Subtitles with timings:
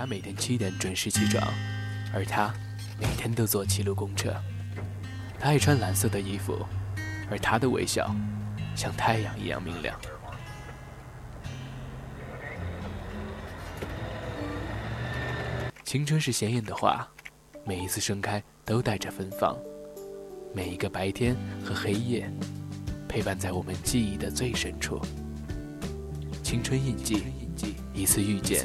[0.00, 1.46] 他每天七点准时起床，
[2.14, 2.50] 而他
[2.98, 4.34] 每天都坐七路公车。
[5.38, 6.66] 他爱穿蓝色的衣服，
[7.30, 8.10] 而他的微笑
[8.74, 9.94] 像太阳一样明亮。
[15.84, 17.06] 青春是鲜艳的花，
[17.66, 19.54] 每一次盛开都带着芬芳。
[20.54, 22.26] 每一个白天和黑夜，
[23.06, 24.98] 陪伴在我们记忆的最深处。
[26.42, 27.22] 青春印记，
[27.92, 28.64] 一次遇见，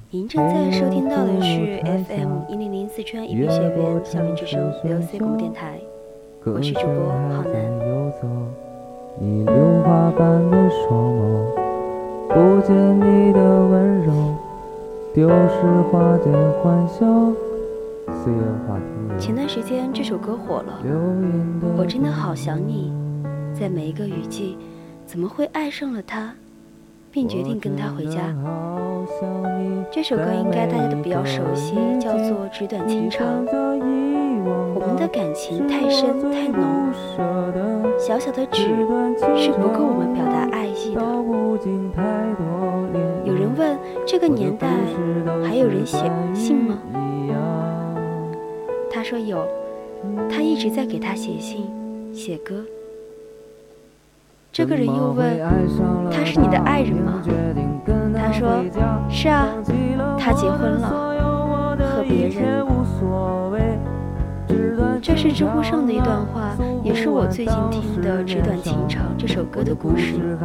[0.13, 5.79] 您正在收听到的是 FM 一零零四川音乐学院校园之声 VOC 广播电台，
[6.43, 7.55] 我是主播浩南。
[19.17, 20.77] 前段时间这首歌火了，
[21.77, 22.91] 我真的好想你，
[23.57, 24.57] 在每一个雨季，
[25.05, 26.35] 怎么会爱上了他？
[27.11, 28.33] 并决定跟他回家。
[29.91, 33.45] 这首歌应该大家都比较熟悉，叫做《纸短情长》。
[34.73, 36.91] 我们的感情太深太浓，
[37.99, 38.61] 小小的纸
[39.35, 41.01] 是不够我们表达爱意的。
[43.25, 44.67] 有人问：这个年代
[45.43, 45.97] 还有人写
[46.33, 46.79] 信吗？
[48.89, 49.45] 他说有，
[50.29, 51.67] 他一直在给他写信、
[52.13, 52.63] 写歌。
[54.53, 55.39] 这个人又问
[56.11, 57.23] ：“他是你的爱人吗？”
[58.13, 58.61] 他说
[59.09, 59.47] ：“是啊，
[60.19, 60.89] 他结婚了，
[61.95, 62.59] 和别人。”
[65.01, 70.37] 这是知乎上的一段话，也是我最近听的《纸短情长》这首歌的故事，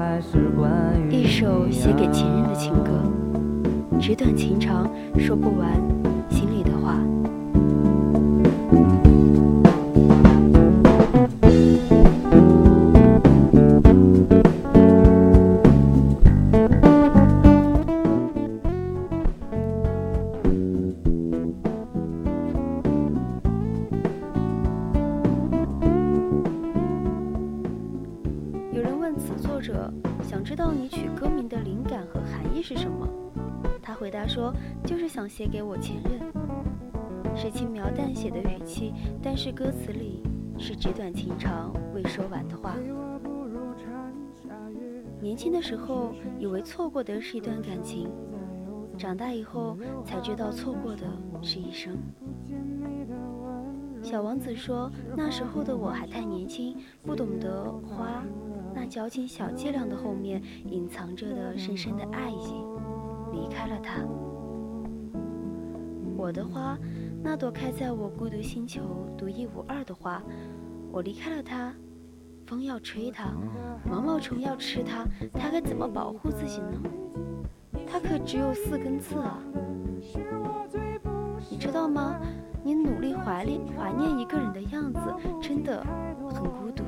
[1.10, 2.90] 一首写给前任的情歌。
[4.00, 5.68] 纸短情长，说不完
[6.30, 6.96] 心里的话。
[29.66, 33.04] 者想知道你取歌名的灵感和含义是什么？
[33.82, 34.54] 他回答说
[34.84, 40.22] 就是想写给我前任，是轻描淡写的语气，但是歌词里
[40.56, 42.76] 是纸短情长未说完的话。
[45.20, 48.08] 年轻的时候以为错过的是一段感情，
[48.96, 51.02] 长大以后才知道错过的
[51.42, 51.98] 是一生。
[54.00, 58.22] 小王子说那时候的我还太年轻，不懂得花
[58.76, 62.62] 那矫情小伎俩的后面隐藏着的深深的爱意，
[63.32, 64.04] 离开了他。
[66.14, 66.76] 我的花，
[67.22, 68.82] 那朵开在我孤独星球
[69.16, 70.22] 独一无二的花，
[70.92, 71.72] 我离开了它，
[72.46, 73.32] 风要吹它，
[73.88, 76.78] 毛毛虫要吃它，它该怎么保护自己呢？
[77.86, 79.38] 它可只有四根刺啊！
[81.48, 82.20] 你知道吗？
[82.62, 85.00] 你努力怀念怀念一个人的样子，
[85.40, 85.82] 真的
[86.28, 86.84] 很孤独。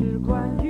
[0.00, 0.69] 是关于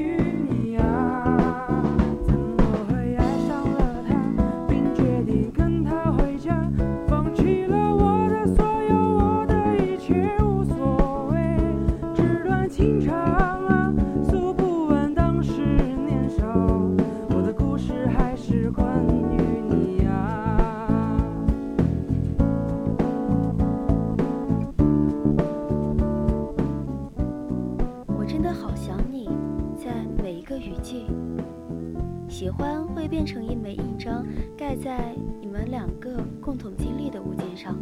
[33.10, 34.24] 变成一枚印章，
[34.56, 37.76] 盖在你们两个共同经历的物件上，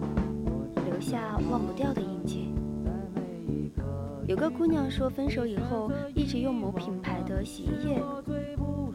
[0.87, 2.55] 留下忘不掉的印记。
[4.27, 8.03] 有个姑娘说，分手以后一直用某品牌的洗衣液，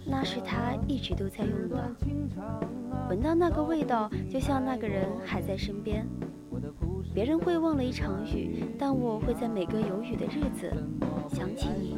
[0.07, 1.95] 那是她一直都在用的。
[3.09, 6.03] 闻到那个味道，就像那个人还在身边。
[7.13, 10.73] 别人会忘了一场雨，但我会在每个有雨的日子
[11.29, 11.95] 想起你。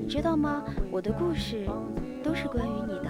[0.00, 0.64] 你知道吗？
[0.90, 1.66] 我的故事
[2.28, 3.08] 都是关于你的。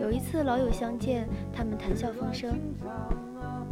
[0.00, 2.56] 有一次老友相见，他们谈笑风生。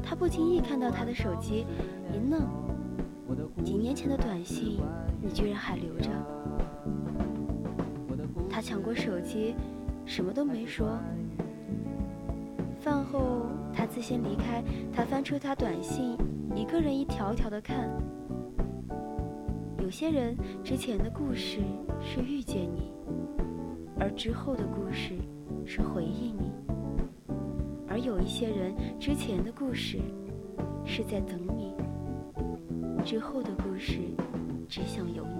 [0.02, 1.64] 他不经意看到他的手机，
[2.12, 2.43] 一愣。
[3.62, 4.81] 几年前的短信，
[5.22, 6.11] 你居然还留着。
[8.50, 9.55] 他抢过手机，
[10.05, 10.99] 什么都没说，
[12.81, 16.16] 饭后他自先离开，他翻出他短信，
[16.56, 17.88] 一个人一条条的看。
[19.81, 21.61] 有些人之前的故事
[22.00, 22.90] 是遇见你，
[24.00, 25.14] 而之后的故事
[25.67, 26.50] 是回忆你；
[27.87, 29.99] 而有一些人之前的故事
[30.87, 31.75] 是在等你，
[33.05, 34.00] 之后的故事
[34.69, 35.25] 只想有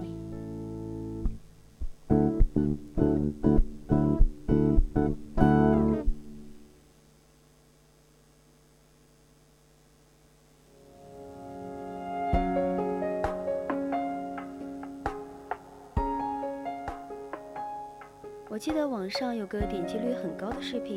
[18.61, 20.95] 记得网上有个点击率很高的视频，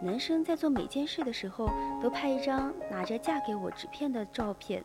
[0.00, 1.68] 男生在做每件事的时候
[2.02, 4.82] 都拍一张拿着嫁给我纸片的照片。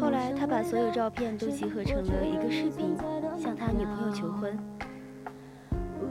[0.00, 2.96] 后来他把所有照片都集合成了一个视频，
[3.36, 4.58] 向他女朋友求婚。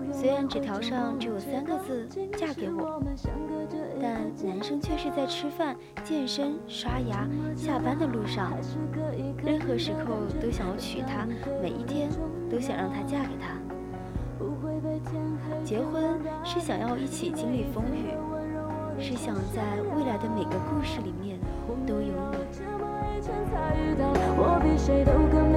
[0.09, 2.07] 虽然纸条上只有三个字
[2.39, 3.03] “嫁给我”，
[4.01, 5.75] 但男生却是在吃饭、
[6.05, 7.27] 健身、刷牙、
[7.57, 8.53] 下班的路上，
[9.43, 11.27] 任何时候都想要娶她，
[11.61, 12.09] 每一天
[12.49, 13.66] 都想让她嫁给他。
[15.67, 18.15] 结婚是想要一起经历风雨，
[19.03, 19.61] 是想在
[19.97, 21.37] 未来的每个故事里面
[21.85, 22.37] 都有你。
[24.39, 25.56] 我比谁都更明白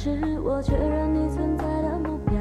[0.00, 2.38] 是我确认你存在的目标。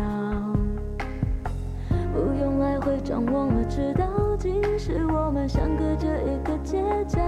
[2.14, 4.06] 不用来回张望了，知道
[4.38, 7.20] 今时我们相隔着一个街角。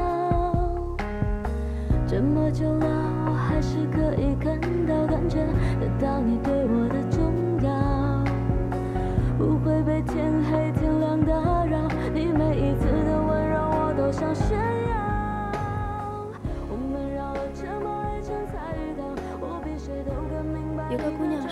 [2.05, 2.85] 这么久了，
[3.25, 5.39] 我还是可以看到、感觉
[5.79, 7.33] 得到你对我的重
[7.63, 8.23] 要。
[9.35, 10.68] 不会被天黑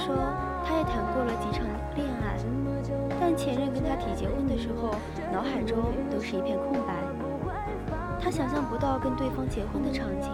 [0.07, 0.15] 说，
[0.65, 2.37] 他也谈过了几场恋爱，
[3.19, 4.95] 但前任跟他提结婚的时候，
[5.33, 5.77] 脑海中
[6.09, 6.95] 都是一片空白。
[8.17, 10.31] 他想象不到跟对方结婚的场景，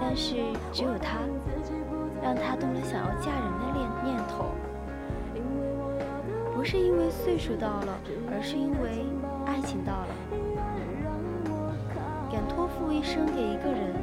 [0.00, 0.34] 但是
[0.72, 1.18] 只有他，
[2.20, 4.50] 让他动了想要嫁人的念念头。
[6.56, 7.98] 不是因为岁数到了，
[8.32, 9.06] 而是因为
[9.46, 10.08] 爱情到了。
[12.30, 13.94] 敢托付一生给一个人，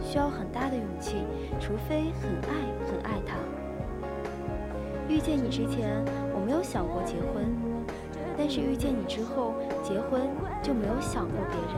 [0.00, 1.24] 需要很大的勇气，
[1.60, 2.50] 除非很爱
[2.86, 3.36] 很爱他。
[5.14, 7.46] 遇见你之前，我没有想过结婚，
[8.36, 10.22] 但是遇见你之后，结婚
[10.60, 11.76] 就没有想过别人。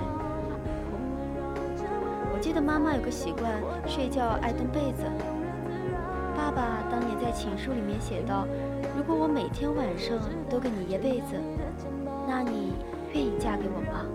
[2.32, 3.52] 我记得妈妈有个习惯，
[3.86, 5.04] 睡觉爱蹬被子。
[6.34, 8.46] 爸爸当年在情书里面写道
[8.96, 10.18] ：“如果我每天晚上
[10.48, 11.36] 都跟你掖被子，
[12.26, 12.72] 那你
[13.12, 14.06] 愿意嫁给我吗？”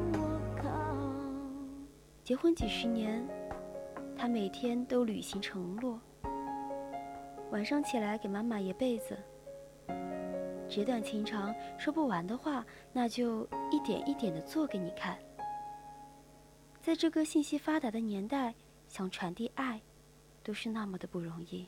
[2.26, 3.24] 结婚几十年，
[4.18, 6.00] 他每天都履行承诺。
[7.52, 9.18] 晚上起来给妈妈掖被子，
[10.70, 15.20] 纸短情长，说不完的话，那就一点一点的做给你看。
[16.82, 18.56] 在这个信息发达的年代，
[18.88, 19.82] 想传递爱，
[20.42, 21.68] 都是那么的不容易。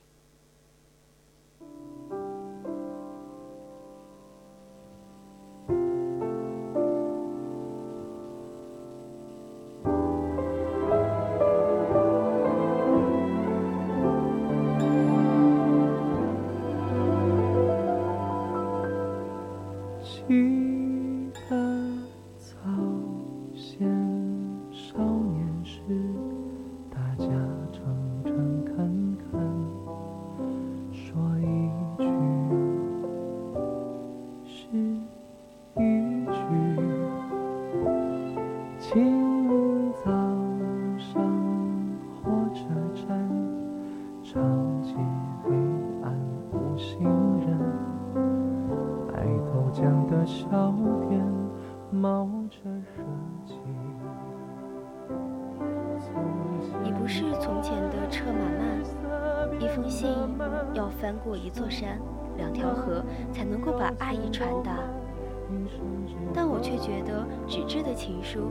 [66.84, 68.50] 觉得纸质的情书，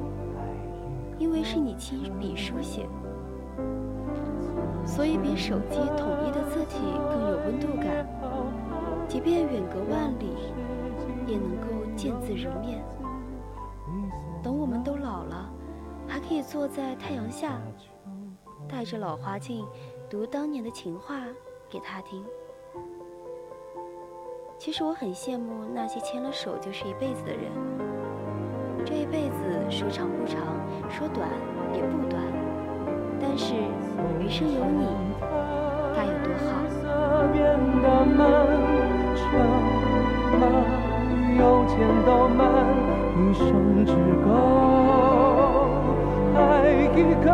[1.19, 2.89] 因为是你亲笔书写，
[4.87, 6.79] 所以比手机统一的字体
[7.11, 8.07] 更有温度感。
[9.07, 10.33] 即便远隔万里，
[11.27, 12.83] 也能够见字如面。
[14.43, 15.51] 等我们都老了，
[16.09, 17.61] 还可以坐在太阳下，
[18.67, 19.67] 戴着老花镜，
[20.09, 21.21] 读当年的情话
[21.69, 22.25] 给他听。
[24.59, 27.92] 其实我很羡慕那些牵了手就是一辈子的人。
[28.85, 29.35] 这一辈子
[29.71, 30.41] 说长不长，
[30.91, 31.29] 说短
[31.73, 32.21] 也不短，
[33.21, 33.55] 但是
[34.21, 34.87] 余生有你，
[35.95, 36.51] 该有多好。
[36.69, 37.43] 色变
[37.81, 38.21] 得漫
[39.17, 39.23] 长，
[40.39, 40.43] 漫
[41.39, 42.43] 又见到满
[43.17, 43.95] 一生之久，
[46.35, 46.41] 爱
[46.97, 47.27] 一个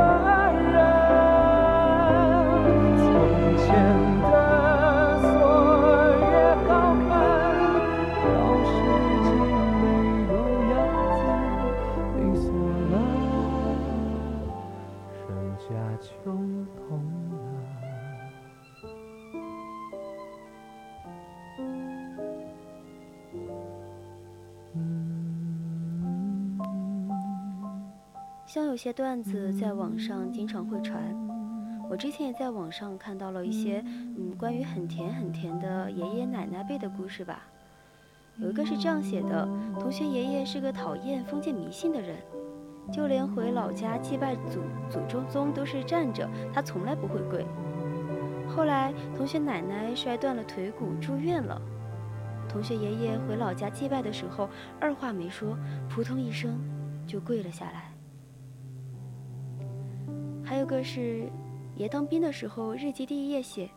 [0.73, 0.77] 人。
[2.99, 3.07] 从
[3.57, 3.67] 前
[28.79, 31.03] 些段子在网上经常会传，
[31.91, 37.43] 我之前也在网上看到了一些，嗯，关于很甜很甜的爷爷奶奶辈的故事吧。
[38.37, 39.49] 有一个是这样写的：
[39.81, 42.17] 同学爷爷是个讨厌封建迷信的人，
[42.93, 47.45] 就连回老家祭拜祖祖宗宗都是站着，他从来不会跪。
[48.49, 51.61] 后来同学奶奶摔断了腿骨住院了，
[52.49, 55.59] 同学爷爷回老家祭拜的时候，二话没说，
[55.91, 56.57] 扑通一声
[57.09, 57.88] 就跪了下来。
[60.49, 61.31] 还有个是，
[61.77, 63.69] 爷当兵的时候，日记第一页写：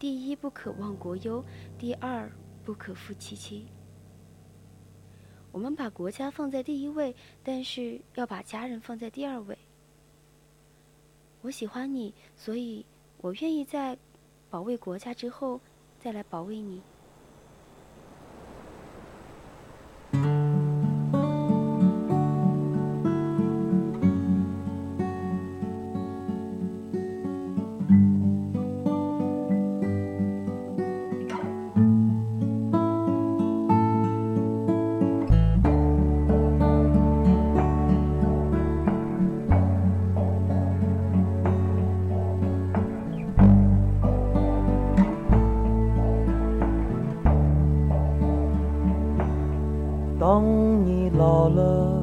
[0.00, 1.40] 第一不可忘国忧，
[1.78, 2.28] 第二
[2.64, 3.68] 不可负戚戚。
[5.52, 7.14] 我们把国家放在第一位，
[7.44, 9.56] 但是要把家人放在第二位。
[11.40, 12.84] 我喜欢你，所以
[13.18, 13.96] 我愿意在
[14.50, 15.60] 保卫国家之后，
[16.00, 16.82] 再来保卫你。
[50.36, 50.44] 当
[50.84, 51.95] 你老了，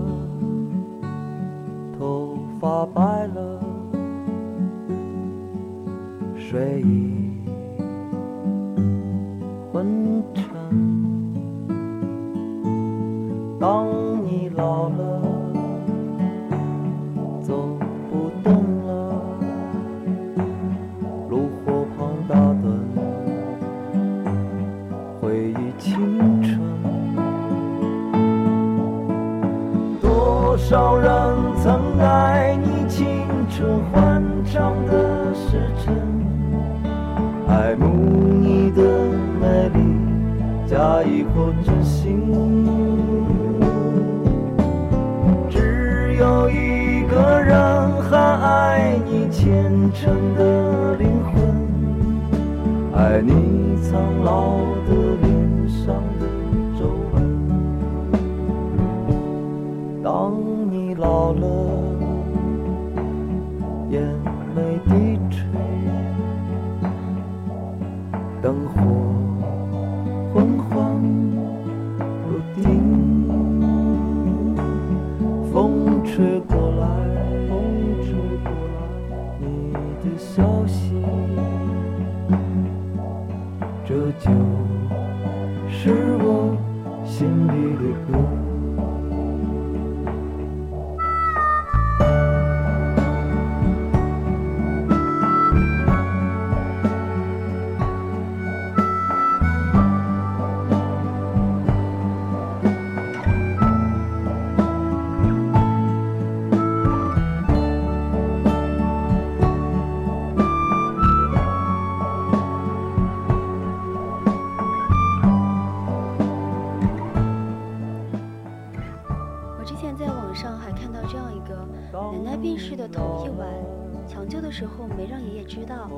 [125.74, 125.90] 道。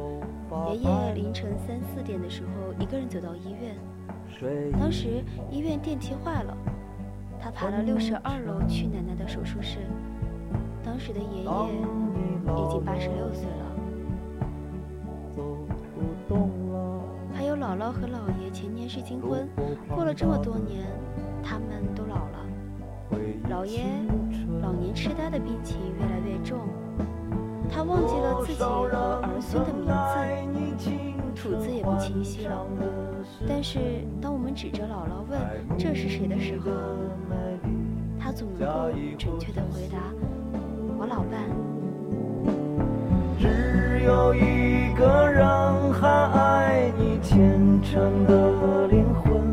[0.71, 3.75] 爷爷凌晨三四点的时候一个人走到医院，
[4.79, 6.55] 当时医院电梯坏了，
[7.39, 9.79] 他爬了六十二楼去奶奶的手术室。
[10.83, 13.65] 当时的爷爷已经八十六岁了，
[17.33, 19.49] 还有姥姥和姥爷前年是金婚，
[19.89, 20.85] 过了这么多年，
[21.43, 22.45] 他们都老了。
[23.49, 23.83] 姥爷
[24.61, 26.59] 老年痴呆的病情越来越重，
[27.71, 28.87] 他忘记了自己和
[29.21, 30.89] 儿孙的名字，
[31.35, 32.65] 吐字也不清晰了。
[33.47, 33.79] 但是
[34.21, 35.39] 当我们指着姥姥问
[35.77, 36.71] 这是谁的时候，
[38.19, 39.97] 他总能够准确的回答
[40.97, 41.41] ：“我老伴。”
[43.37, 45.45] 只有一个人
[45.93, 49.43] 还爱你虔诚的灵魂，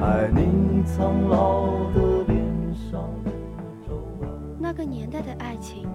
[0.00, 2.38] 爱你苍老的脸
[2.74, 3.30] 上的
[3.88, 4.28] 皱纹。
[4.58, 5.88] 那个年代的爱情，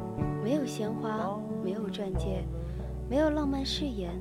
[0.48, 2.42] 没有鲜花，没有钻戒，
[3.10, 4.14] 没有浪漫誓言，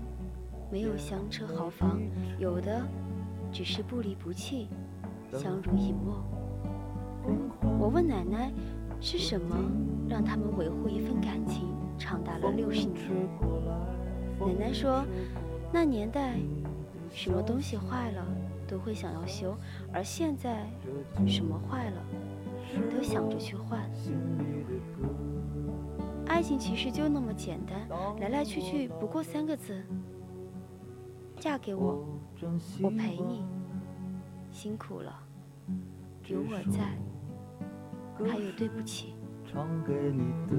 [0.72, 2.00] 没有香车豪房，
[2.36, 2.82] 有的
[3.52, 4.66] 只是不离不弃，
[5.32, 6.20] 相濡以沫。
[7.78, 8.50] 我问奶奶，
[9.00, 9.56] 是什么
[10.08, 13.08] 让他们维护一份感情长达了六十年？
[14.40, 15.04] 奶奶说，
[15.72, 16.40] 那年代
[17.12, 18.26] 什么东西坏了
[18.66, 19.56] 都会想要修，
[19.92, 20.66] 而现在
[21.24, 22.02] 什么坏了
[22.90, 23.88] 都想着去换。
[26.26, 27.88] 爱情其实就那么简单，
[28.20, 29.82] 来来去去不过三个字：
[31.38, 32.04] 嫁给我，
[32.82, 33.44] 我陪你，
[34.50, 35.12] 辛苦了，
[36.26, 36.96] 有我在。
[38.26, 39.14] 还有对不起。
[39.44, 40.56] 唱给你的。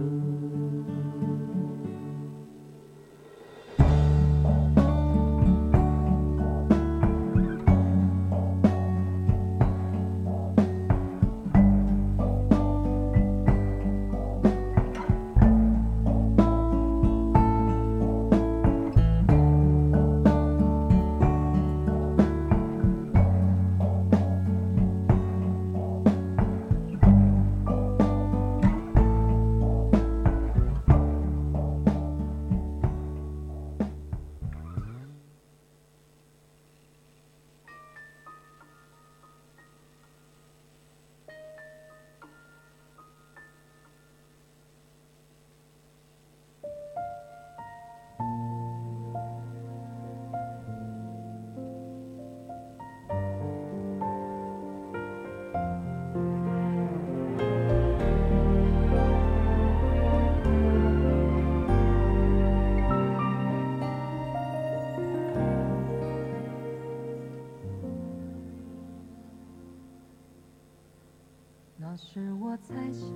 [72.39, 73.15] 我猜想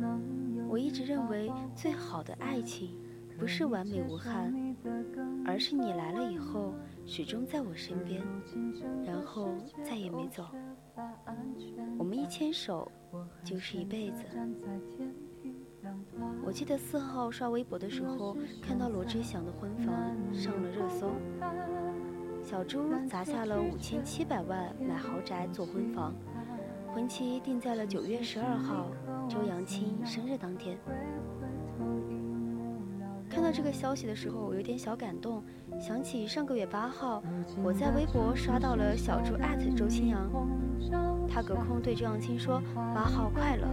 [0.00, 2.96] 能我一直认为最好的爱情
[3.38, 4.54] 不是完美无憾，
[5.46, 6.74] 而是你来了以后
[7.06, 8.22] 始终在我身边，
[9.04, 10.46] 然后再也没走。
[11.98, 12.90] 我们一牵手
[13.42, 14.24] 就是一辈子。
[16.44, 19.86] 我记得四号刷微博的时候，看到罗志祥的婚房
[20.32, 21.10] 上了热搜，
[22.42, 26.14] 小猪砸下了五千七百万买豪宅做婚房，
[26.92, 28.86] 婚期定在了九月十二号，
[29.28, 30.76] 周扬青生日当天。
[33.28, 35.42] 看到这个消息的时候，我有点小感动，
[35.80, 37.22] 想起上个月八号，
[37.62, 40.28] 我在微博刷到了小猪艾特周青阳，
[41.28, 43.68] 他隔空对周扬青说：“八号快乐。”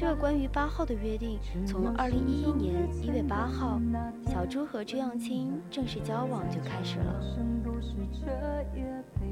[0.00, 3.80] 这个关于八号的约定，从二零一一年一月八号，
[4.28, 7.20] 小猪和周扬青正式交往就开始了。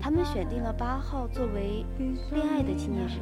[0.00, 1.86] 他们选定了八号作为
[2.32, 3.20] 恋爱的纪念日。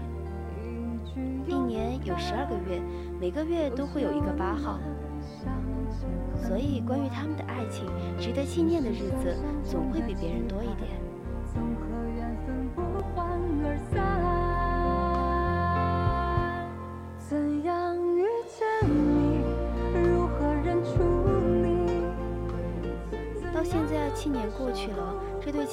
[1.47, 2.81] 一年有十二个月，
[3.21, 4.81] 每个月都会有一个八号，
[6.35, 7.85] 所以关于他们的爱情，
[8.19, 10.94] 值得纪念的日子总会比别人多一点。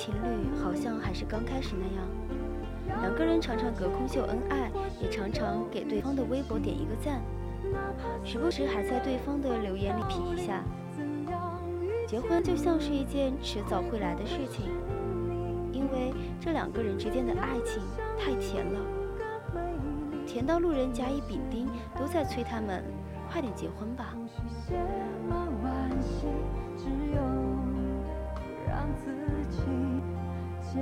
[0.01, 2.03] 情侣好像还是刚开始那样。
[3.03, 7.21] 两个人常常隔空秀恩爱，也常常给对方的微博点一个赞，
[8.23, 10.63] 时不时还在对方的留言里皮一下。
[12.07, 14.71] 结婚就像是一件迟早会来的事情，
[15.71, 17.83] 因为这两个人之间的爱情
[18.17, 18.79] 太甜了，
[20.25, 22.83] 甜到路人甲乙丙丁都在催他们
[23.31, 24.15] 快点结婚吧。
[28.67, 29.11] 让自
[29.49, 29.61] 己
[30.73, 30.81] 坚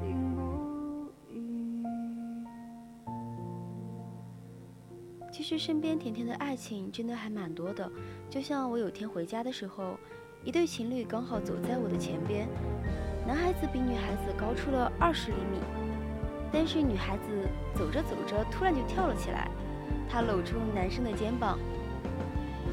[0.00, 1.84] 定不移。
[5.30, 7.90] 其实身边甜甜的爱情真的还蛮多的，
[8.30, 9.98] 就像我有天回家的时候，
[10.42, 12.48] 一对情侣刚好走在我的前边，
[13.26, 15.58] 男孩子比女孩子高出了二十厘米，
[16.50, 19.50] 但是女孩子走着走着突然就跳了起来，
[20.08, 21.58] 她搂住男生的肩膀，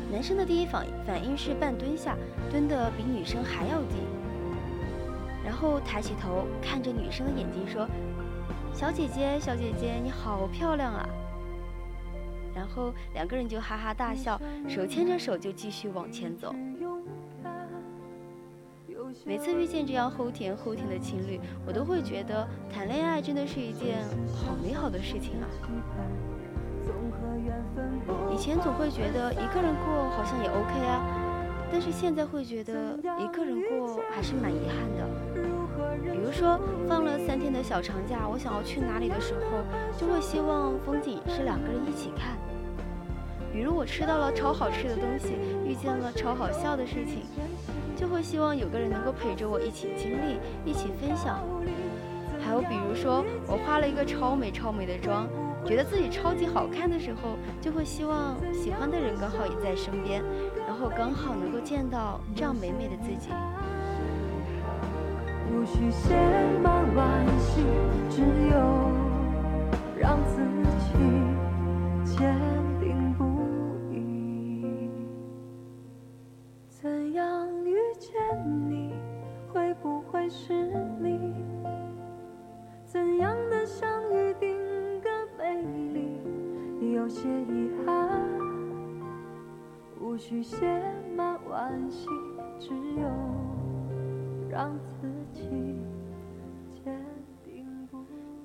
[0.10, 2.15] 男生的第一反反应是半蹲下，
[2.49, 3.97] 蹲的比女生还要低，
[5.63, 7.88] 后抬起头看着女生的眼睛说
[8.76, 11.08] ：“小姐姐，小姐姐，你好漂亮啊！
[12.54, 16.54] 然后两个人就哈哈大笑，手牵着手就继续往前走。
[19.23, 24.04] 每次遇见这样齁甜齁甜的情侣，我都会觉得谈恋爱真的是一件
[24.36, 25.47] 好美好的事情啊！
[28.30, 31.23] 以前总会觉得一个人过好像也 OK 啊，
[31.74, 35.42] 但是现在会觉得一个人过还是蛮遗憾的。
[36.04, 39.58] 比如说放了三天的小长假，我想要去哪里的时候，
[39.98, 42.38] 就会希望风景是两个人一起看。
[43.52, 45.34] 比如我吃到了超好吃的东西，
[45.66, 47.24] 遇见了超好笑的事情，
[47.96, 51.40] 就会希望有个人能够陪着我一起经历，一起分享。
[52.40, 55.28] 还有比如说我化了一个超美超美的妆，
[55.66, 60.22] 觉得自己超级好看的时候，就会希望喜欢的人刚好也在身边，
[60.74, 63.30] 然后刚好能够见到这样美美的自己。
[65.52, 66.16] 无需写
[66.64, 67.00] 满惋
[67.40, 67.62] 惜，
[68.10, 68.58] 只有
[69.96, 70.42] 让自
[70.80, 70.83] 己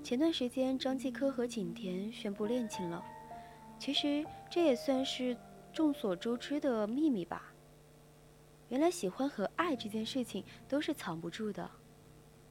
[0.08, 3.04] 前段时间，张继科和景甜宣布恋情了。
[3.78, 5.36] 其实这也算是
[5.70, 7.52] 众所周知的秘密吧。
[8.70, 11.70] 原来喜欢和爱这件事情都是藏不住的，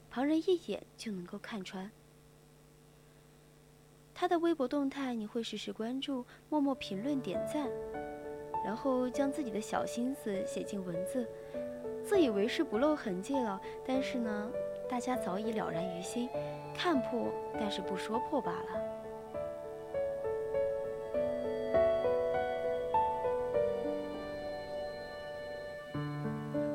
[0.08, 1.90] 旁人一眼就能够看穿。
[4.14, 7.68] 他的微博动态你会时时关注，默默评论点赞，
[8.64, 11.28] 然后将自己的小心思写进文字，
[12.04, 14.48] 自以为是不露痕迹了，但是呢，
[14.88, 16.28] 大家早已了然于心，
[16.74, 17.28] 看破
[17.60, 18.66] 但是不说破罢了。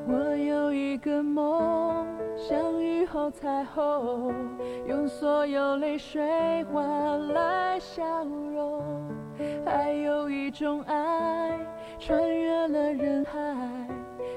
[0.08, 4.34] 我有一个梦，像雨后彩虹，
[4.88, 9.12] 用所有泪水换来笑容。
[9.65, 11.60] 还有一种爱，
[11.99, 13.39] 穿越了人海，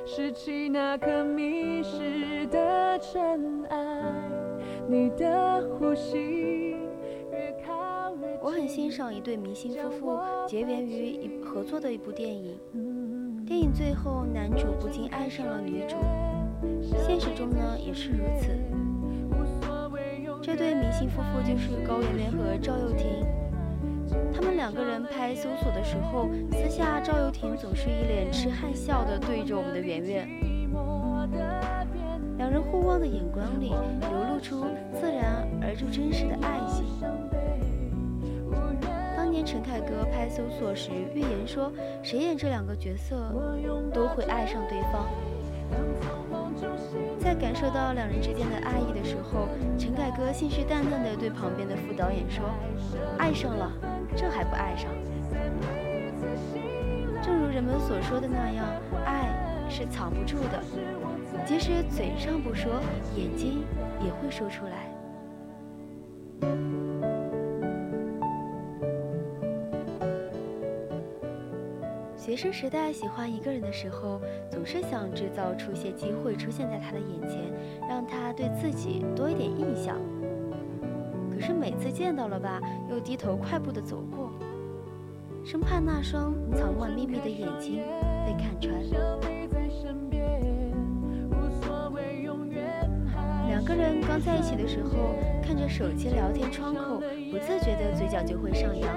[0.08, 3.76] 拾起那颗迷失的真爱。
[4.88, 6.76] 你的呼吸
[8.40, 12.56] 我很欣赏一对明星夫妇结缘于一合作的一部电影。
[13.44, 15.96] 电影最后，男主不禁爱上了女主，
[17.04, 18.52] 现实中呢也是如此。
[20.40, 23.26] 这对明星夫妇就是高圆圆和赵又廷。
[24.32, 30.28] 他们两个人拍搜索的时候，私下赵又廷总是一脸痴汉笑的对着我们的圆圆，
[32.36, 36.84] 两人互望的眼光里流露出自然而又真实的爱情。
[39.16, 43.16] 当年陈凯歌拍《搜索》时预言说，谁演这两个角色
[43.92, 45.06] 都会爱上对方。
[47.18, 52.44] 在感受到两人之间的爱意的时候，陈凯歌信誓旦旦地对旁边的副导演说
[53.18, 53.72] ：“爱上了，
[54.16, 54.90] 这还不爱上？”
[57.22, 58.66] 正如人们所说的那样，
[59.04, 59.28] 爱
[59.68, 60.62] 是藏不住的，
[61.44, 62.80] 即使嘴上不说，
[63.16, 63.64] 眼睛
[64.00, 64.88] 也会说出来。
[72.16, 77.52] 学生时代喜欢一个人的时候，总是想制造出些机会出现在他的眼前，
[77.88, 79.96] 让他对自己多一点印象。
[81.36, 84.32] 可是每次见到了吧，又低头快步的走过，
[85.44, 87.82] 生怕那双藏满秘密的眼睛
[88.24, 88.72] 被看穿。
[93.48, 98.88] 两个人刚在一起的时候，看着手机聊天窗口，不自觉的嘴角就会上扬，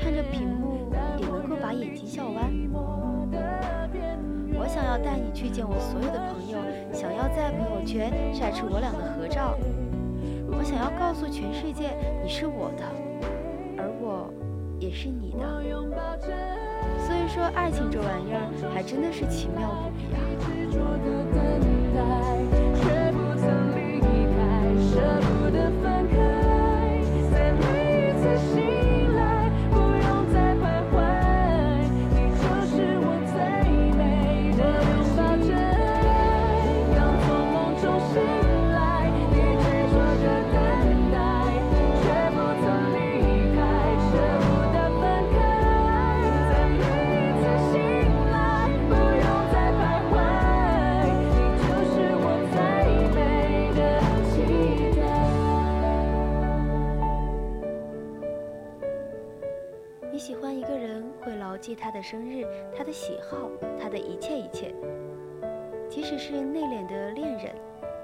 [0.00, 2.50] 看着屏幕也能够把眼睛笑弯。
[4.58, 6.58] 我想要带你去见我所有的朋友，
[6.94, 9.54] 想要在朋友圈晒出我俩的合照。
[10.66, 12.84] 想要告诉全世界，你是我的，
[13.78, 14.28] 而我
[14.80, 15.62] 也是你的。
[17.06, 20.12] 所以说，爱情这玩意儿还真的是奇妙无比
[24.98, 25.25] 啊！
[61.56, 62.44] 记他的生日、
[62.76, 64.74] 他的喜好、他的一切一切。
[65.88, 67.54] 即使是内敛的恋人，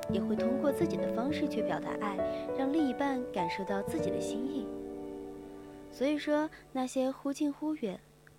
[0.08, 2.16] 也会通过自己的方式去表达爱，
[2.56, 4.66] 让另一半感受到自己的心意。
[5.90, 7.98] 所以说，那些忽近忽远、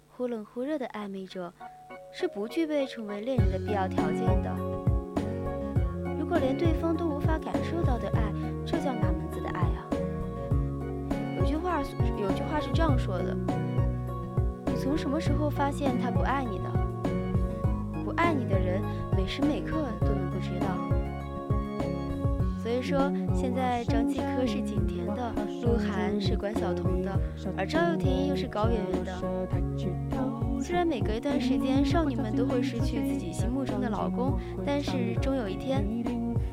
[0.10, 1.54] 忽冷忽热的暧昧者，
[2.12, 4.56] 是不具备成为恋人的必要条件的。
[6.18, 8.34] 如果连对方都无法感受到的爱，
[8.66, 9.86] 这叫哪门子的爱啊？
[11.38, 11.82] 有句话，
[12.20, 13.36] 有句话是这样说的：
[14.84, 16.66] 从什么时候发现他不爱你的？
[18.04, 18.82] 不爱你的人，
[19.16, 20.68] 每时每刻都能够知道。
[22.62, 27.18] 所以说，现在张继科是景甜的，鹿晗是关晓彤的，
[27.56, 29.14] 而赵又廷又是高圆圆的。
[30.62, 35.86] 虽然每隔一段时间，少女们都会失去自己心目中的老公，但是终有一天，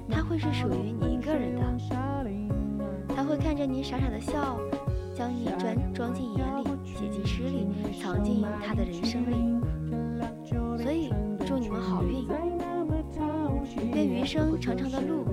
[0.08, 1.64] 他会是属于你一个人的。
[3.08, 4.56] 他会看着你傻傻的笑，
[5.12, 6.69] 将你装装进眼里，
[7.00, 7.66] 写进诗里，
[7.98, 9.58] 藏进他的人生里。
[10.82, 11.10] 所以，
[11.46, 12.26] 祝你们好运，
[13.94, 15.24] 愿余生长长的路，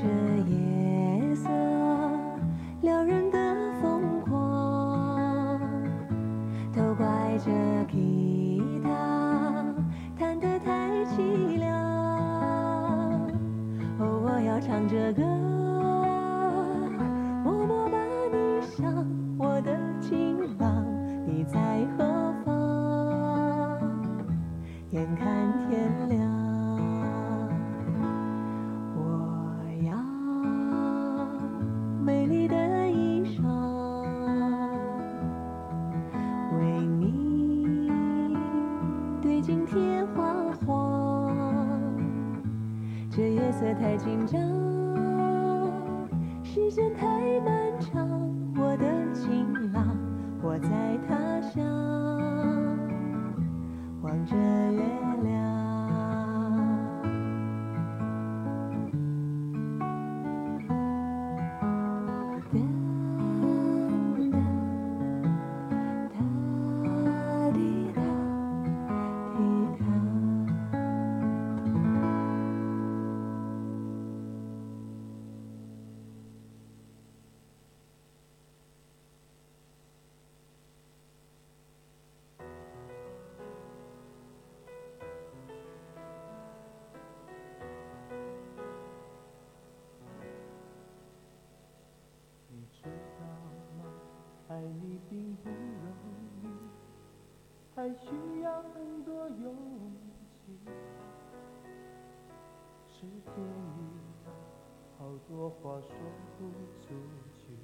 [0.00, 0.04] 这
[0.48, 1.48] 夜色
[2.82, 3.36] 撩人的
[3.82, 5.60] 疯狂，
[6.72, 7.50] 都怪这
[7.90, 9.74] 吉他
[10.16, 11.76] 弹得太凄凉。
[13.98, 15.24] 哦，我要唱着歌，
[17.42, 19.04] 默默把你想，
[19.36, 20.86] 我的情郎，
[21.26, 23.80] 你在何方？
[24.92, 25.57] 眼看。
[46.78, 47.57] 时间太慢
[97.78, 99.54] 还需要很多勇
[100.32, 100.58] 气。
[102.88, 103.78] 时间一
[104.24, 104.32] 到，
[104.98, 105.94] 好多话说
[106.36, 106.50] 不
[106.82, 106.92] 出
[107.32, 107.56] 去，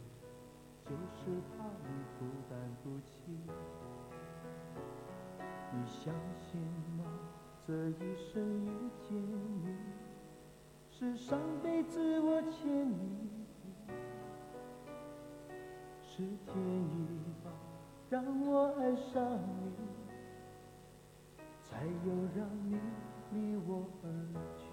[0.84, 3.12] 就是怕你负担不起。
[5.72, 6.60] 你相信
[6.96, 7.04] 吗？
[7.66, 8.68] 这一生遇
[9.00, 9.20] 见
[9.64, 9.74] 你，
[10.92, 12.94] 是上辈子我欠你
[13.48, 13.94] 的。
[16.00, 17.50] 是天意吧，
[18.08, 19.72] 让我爱上你，
[22.04, 22.78] 有让你
[23.32, 24.06] 离我而
[24.56, 24.64] 去。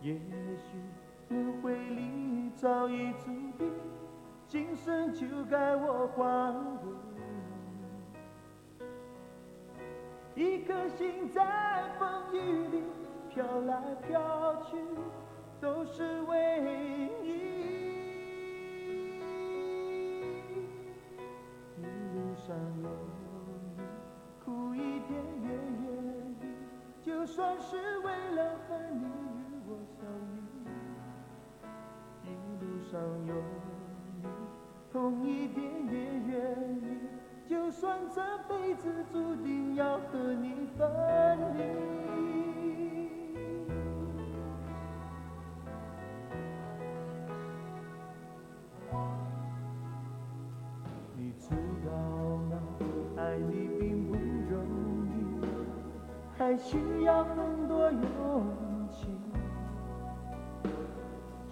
[0.00, 0.18] 也
[0.56, 0.78] 许
[1.28, 3.24] 轮回里早已注
[3.58, 3.72] 定，
[4.46, 6.86] 今生就该我还给
[10.36, 10.42] 你。
[10.42, 12.82] 一颗心在风雨里
[13.30, 14.76] 飘来飘去，
[15.60, 16.60] 都是为
[17.22, 17.45] 你。
[27.36, 30.40] 算是为了分你与我相遇。
[32.24, 32.26] 一
[32.64, 33.34] 路上有
[34.22, 34.24] 你，
[34.90, 35.94] 痛一点也
[36.32, 36.96] 愿意，
[37.46, 40.88] 就算这辈子注定要和你分
[41.58, 41.95] 离。
[57.06, 58.02] 要很多勇
[58.90, 59.06] 气。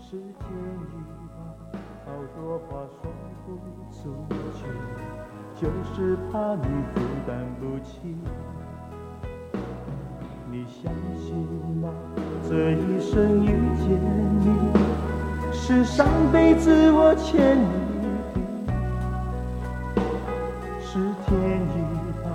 [0.00, 0.26] 是天
[0.90, 0.92] 意
[1.30, 1.38] 吧，
[2.04, 3.08] 好多话说
[3.46, 3.48] 不
[3.92, 4.02] 出
[4.52, 4.60] 去，
[5.54, 5.62] 就
[5.94, 8.16] 是怕你负担不起。
[10.50, 11.24] 你相信
[11.80, 11.84] 吗？
[12.48, 13.86] 这一生遇见
[14.40, 14.44] 你，
[15.52, 17.68] 是上辈子我欠你
[18.02, 18.06] 的。
[20.80, 21.30] 是天
[21.76, 21.76] 意
[22.24, 22.26] 吧，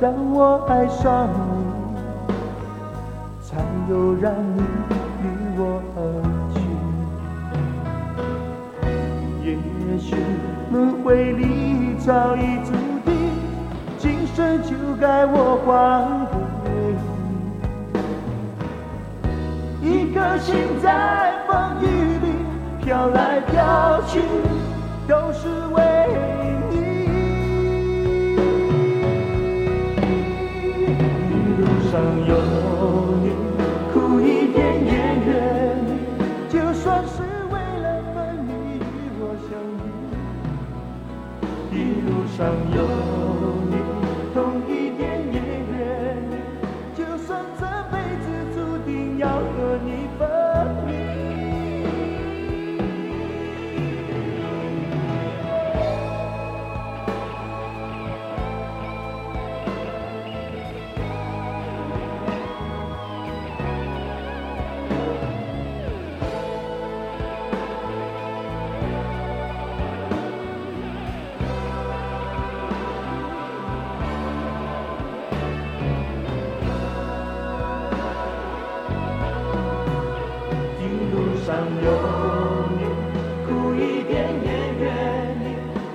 [0.00, 1.53] 让我爱上你，
[3.94, 4.60] 就让你
[5.22, 5.98] 离我而
[6.52, 6.58] 去。
[9.44, 9.48] 也
[10.00, 10.16] 许
[10.72, 10.74] 轮
[11.04, 12.72] 回里早已注
[13.04, 13.14] 定，
[13.96, 16.26] 今生就该我还
[16.64, 16.68] 给
[19.80, 19.88] 你。
[19.88, 21.84] 一颗心在风雨
[22.18, 22.26] 里
[22.84, 24.18] 飘来飘去，
[25.06, 25.78] 都是为
[26.68, 26.74] 你。
[31.30, 31.92] 一路上
[32.26, 32.34] 有
[42.36, 43.03] 上有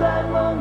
[0.00, 0.59] 在梦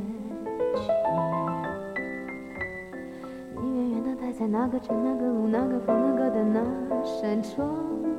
[3.62, 6.60] 你远远的待在那个城、那个路、那个房、那个的那
[7.02, 7.66] 扇窗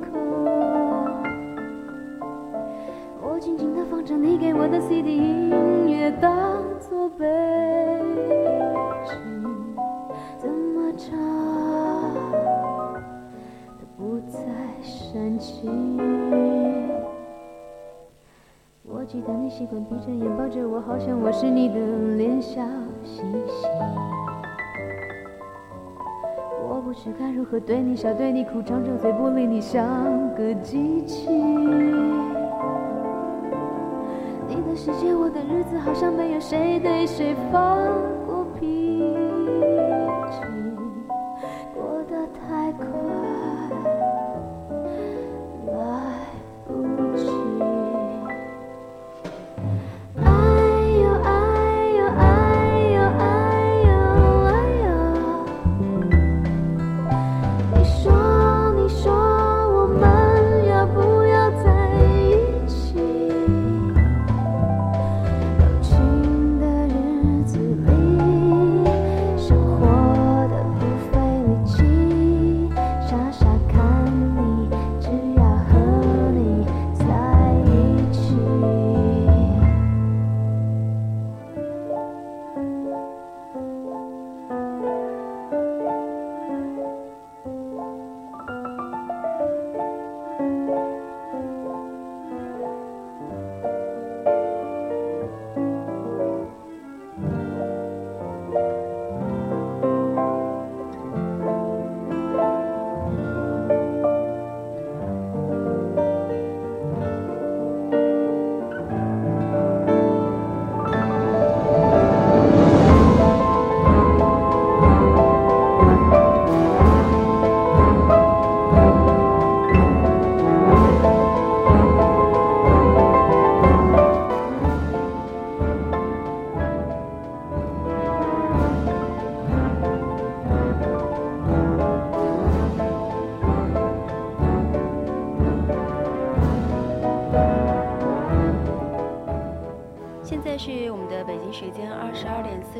[0.00, 0.18] 口。
[3.22, 7.24] 我静静的放着你给我的 CD 音乐，当作背
[9.04, 9.14] 景，
[10.38, 11.16] 怎么唱
[13.78, 14.40] 都不再
[14.82, 16.04] 煽情。
[18.86, 21.74] 我记得你习惯闭着眼抱着我，好像我是你的
[22.18, 22.62] 脸笑
[23.02, 23.66] 嘻嘻。
[26.68, 29.82] 我不知该如何对你笑，对你哭，张着嘴不理你，像
[30.34, 31.30] 个机器。
[34.46, 37.78] 你的世界，我的日子，好像没有谁对谁放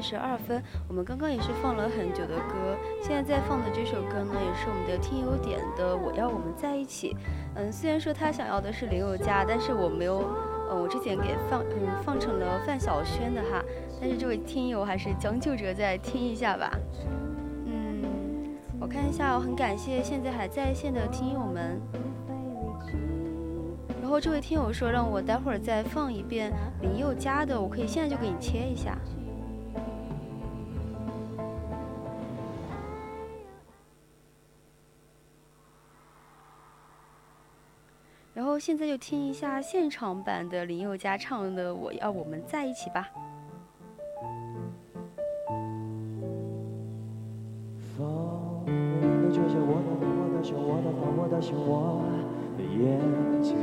[0.05, 7.15] 十二分，我们刚刚也是放了很久的歌，现在在放的这首歌呢，也是我们的听友点的《我要我们在一起》。
[7.55, 10.23] 嗯，虽然说他想要的是林宥嘉，但是我没有，
[10.71, 13.65] 嗯，我之前给放嗯放成了范晓萱的哈，
[13.99, 16.71] 但是这位听友还是将就着再听一下吧。
[17.65, 18.05] 嗯，
[18.79, 21.81] 我看一下，我很感谢现在还在线的听友们。
[24.03, 26.53] 然后这位听友说让我待会儿再放一遍
[26.83, 28.99] 林宥嘉的，我可以现在就给你切一下。
[38.65, 43.11] 现在就听一下现场版的林宥嘉唱的《我要我们在一起》吧。
[47.95, 52.01] 风远远地吹着我的脸，我的手，我的发，我的心，我
[52.57, 52.99] 的眼
[53.43, 53.55] 睛。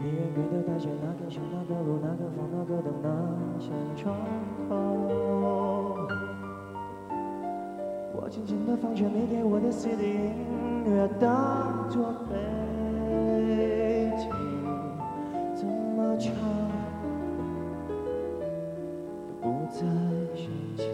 [0.00, 4.16] 你远远地待在那个城、那个路、那个房、那个灯、那扇窗
[4.66, 4.72] 口。
[8.14, 12.36] 我轻轻地放着你给我的 CD 音乐，当作背
[14.16, 14.28] 景，
[15.54, 16.32] 怎么唱
[17.88, 17.90] 都
[19.40, 19.80] 不再
[20.36, 20.46] 煽
[20.76, 20.86] 情。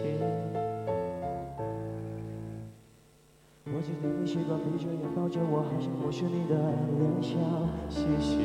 [3.65, 6.55] 我记得你习惯闭着眼抱着我，好像我是你的
[6.97, 7.37] 脸笑
[7.89, 8.37] 嘻嘻。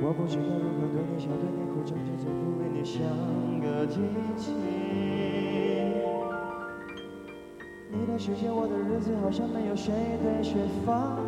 [0.00, 3.02] 我不知道如何对你笑，对你哭，张着嘴不理你，像
[3.60, 4.00] 个机
[4.36, 5.47] 器。
[8.08, 9.92] 这世界，我的日子，好像没有谁
[10.22, 10.54] 对谁
[10.86, 11.27] 放。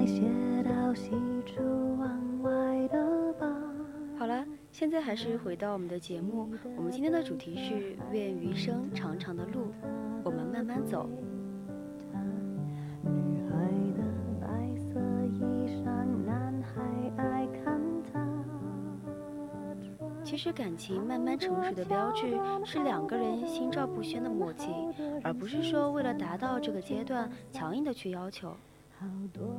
[0.00, 0.22] 那些
[0.62, 1.10] 到喜
[1.44, 1.62] 出
[1.98, 3.46] 望外的吧。
[4.18, 6.48] 好了，现在还是回到我们的节目。
[6.74, 9.66] 我们今天的主题是“愿余生长长的路，
[10.24, 11.06] 我们慢慢走
[13.04, 14.02] 女孩的
[14.40, 14.98] 白色
[15.34, 15.84] 衣裳，
[16.24, 16.80] 男孩
[17.18, 17.78] 爱看
[18.10, 18.20] 她
[19.82, 20.10] 穿。”。
[20.24, 24.70] 其实感情慢慢成熟的标志是两个人心照不宣的默契，
[25.22, 28.56] 而不是说为了达到这个阶段强硬的去要求。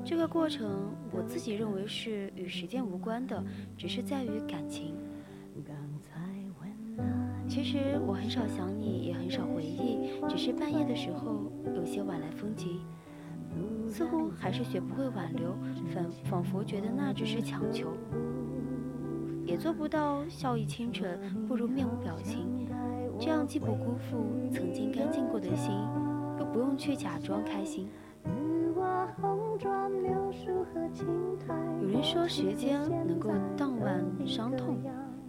[0.04, 3.44] 这个过程，我自己认为是与时间无关的，
[3.78, 4.96] 只是在于感情。
[7.48, 12.80] 其实我很少想你，也很少回忆，只是半夜的时候有些晚来风急，
[13.90, 15.54] 似乎还是学不会挽留，
[15.94, 17.92] 仿仿佛觉得那只是强求，
[19.46, 22.48] 也做不到笑意清纯，不如面无表情。
[23.20, 25.76] 这样既不辜负曾经干净过的心，
[26.40, 27.90] 又不用去假装开心。
[32.02, 34.80] 说时间能够荡漾伤痛，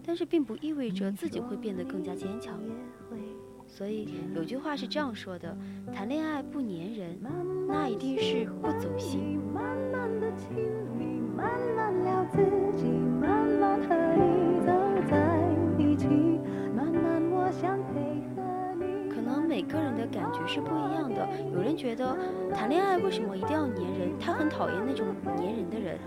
[0.05, 2.59] 但是并不意味着自己会变得更加坚强。
[3.67, 5.57] 所以有句话是这样说的：
[5.95, 7.19] 谈恋爱不粘人，
[7.69, 9.39] 那一定是不走心。
[9.55, 10.55] 慢慢的亲
[10.99, 12.39] 密，慢慢聊自
[12.77, 14.52] 己，慢慢和你
[19.53, 21.29] 每个人的感觉是不一样的。
[21.53, 22.17] 有人觉得
[22.55, 24.19] 谈恋爱为什么一定要粘人？
[24.19, 25.99] 他很讨厌那种粘人的人。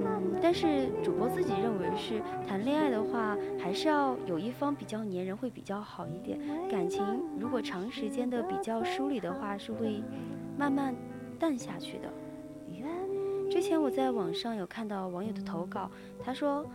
[0.00, 6.36] 嗯，但是主播自己认为是谈恋爱的话，还是要有一方比较粘人会比较好一点。
[6.68, 7.00] 感情
[7.38, 10.02] 如果长时间的比较疏离的话，是会
[10.58, 10.92] 慢慢
[11.38, 12.08] 淡下去的。
[13.48, 15.88] 之前我在网上有看到网友的投稿，
[16.18, 16.66] 他说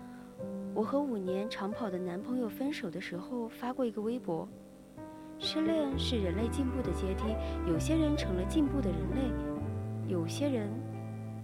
[0.74, 4.48] 我和五年长跑的男朋友分手的时候发过一个微博。
[5.38, 7.36] 失恋是人类进步的阶梯，
[7.68, 9.32] 有些人成了进步的人类，
[10.08, 10.70] 有些人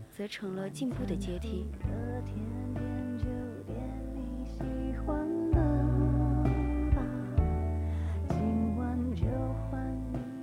[0.10, 1.66] 则成了进步的阶梯。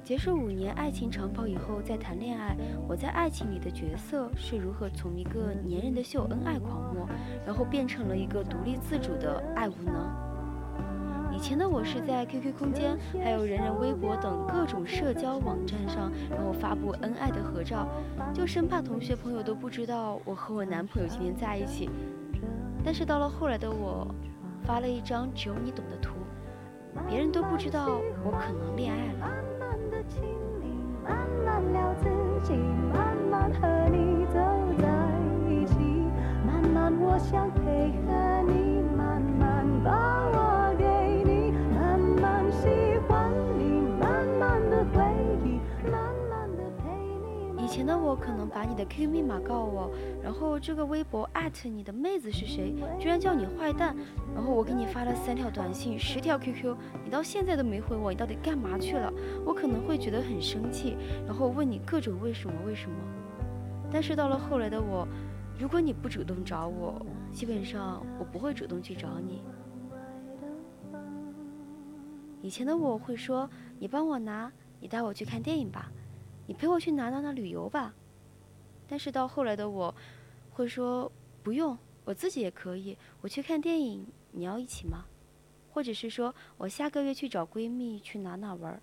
[0.05, 2.57] 结束五年爱情长跑以后再谈恋爱，
[2.89, 7.07] 我在爱情里的角色是如何从一个粘人的秀恩爱狂魔，
[7.45, 10.28] 然后变成了一个独立自主的爱无呢？
[11.39, 17.87] 以前的我是在 QQ 空间，还有人人微博等各种社交网站上，然后发布恩爱的合照，
[18.35, 21.89] 就生怕同学朋友都不知道我和我男朋友今天在一起。
[22.85, 24.05] 但是到了后来的我，
[24.65, 26.17] 发了一张只有你懂的图，
[27.09, 27.87] 别人都不知道
[28.25, 29.31] 我可能恋爱了。
[37.01, 40.28] 我想配合你，慢慢把
[47.79, 49.89] 前的我可能把你的 QQ 密码告我，
[50.21, 53.95] 然后这个微博艾特你的妹子是谁，居然叫你坏蛋，
[54.35, 59.13] 然后我给你发了三条短信，十条 QQ，你到现在都没回我，你到底干嘛去了？
[59.47, 62.97] 我可能会觉得很生气，然后问你各种为什么为什么。
[63.93, 65.07] 但是到了后来的我，
[65.57, 67.01] 如果你不主动找我，
[67.31, 69.41] 基本上我不会主动去找你。
[72.43, 73.49] 以前的我会说，
[73.79, 74.51] 你帮我拿，
[74.81, 75.93] 你带我去看电影吧。
[76.49, 77.93] 你陪我去哪哪哪旅游吧。
[78.89, 79.95] 但是到后来的我，
[80.51, 81.77] 会说不用，
[82.07, 82.97] 我自己也可以。
[83.21, 85.05] 我去看电影，你要一起吗？
[85.71, 88.81] 或者是说我下个月去找闺蜜去哪哪玩。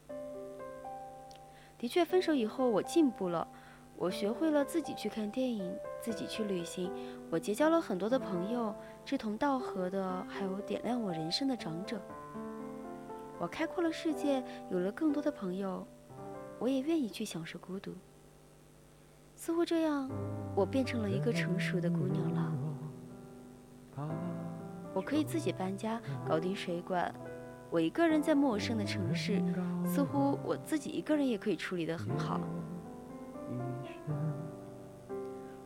[1.80, 3.48] 的确，分手以后我进步了，
[3.98, 6.92] 我学会了自己去看电影，自己去旅行。
[7.32, 12.00] 我结交了很多的朋友，志同道合的，还有点亮我人生的长者。
[13.40, 15.86] 我开阔了世界，有了更多的朋友，
[16.60, 17.94] 我也愿意去享受孤独。
[19.36, 20.10] 似乎这样，
[20.56, 22.52] 我变成了一个成熟的姑娘了。
[24.94, 27.14] 我可以自己搬家，搞定水管。
[27.70, 29.44] 我一个人在陌生的城市，
[29.86, 32.40] 似乎我自己一个人也可以处理得很好。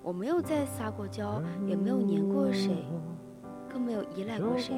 [0.02, 2.84] 我没有再撒过娇，也没有黏过谁，
[3.72, 4.74] 更没有依赖过谁。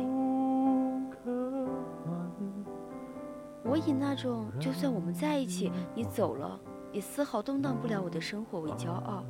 [3.72, 6.59] 我以那种就算我们在一起，你走了，
[6.91, 9.24] 也丝毫动荡不了我的生活为骄傲。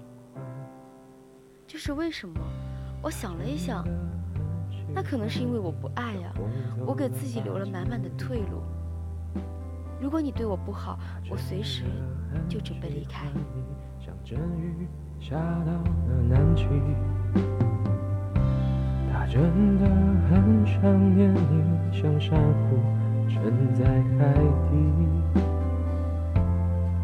[1.68, 2.40] 这是为什么？
[3.04, 3.86] 我想了一想，
[4.96, 6.34] 那可能是因为我不爱呀、
[6.88, 8.64] 我给自己留了满满的退路。
[10.02, 10.98] 如果你对我不好，
[11.30, 11.84] 我随时
[12.50, 13.28] 就准备离开。
[19.14, 19.86] 他真的
[20.32, 22.80] 很想念你，像珊瑚
[23.34, 24.34] 沉在海
[24.70, 24.76] 底。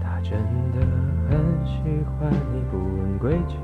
[0.01, 0.31] 他真
[0.73, 0.85] 的
[1.29, 3.55] 很喜欢你，不问归期，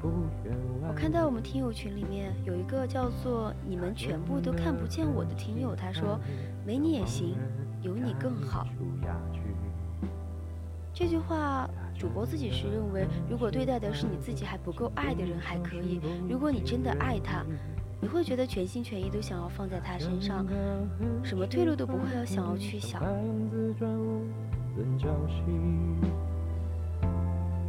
[0.00, 0.08] 不
[0.44, 0.90] 远万。
[0.90, 6.20] 我看到我们听友群里面有一个叫做“你们全部都看不见我”的听友，他说
[6.64, 7.34] ：“没你也行，
[7.82, 8.64] 有你更好。”
[10.94, 11.68] 这句话，
[11.98, 17.44] 主播自己是认为，如果对待的是你自己还不够爱的人还可以；如果你真的爱他，
[18.00, 20.46] 你会觉得全心全意都想要放在他身上，
[21.22, 23.02] 什么退路都不会要想要去想。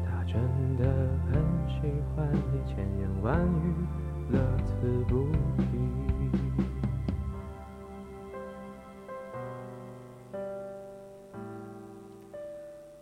[0.05, 0.39] 他真
[0.77, 0.85] 的
[1.31, 1.81] 很喜
[2.15, 3.73] 欢你，千言万语
[4.31, 5.25] 乐此不
[5.57, 5.63] 疲。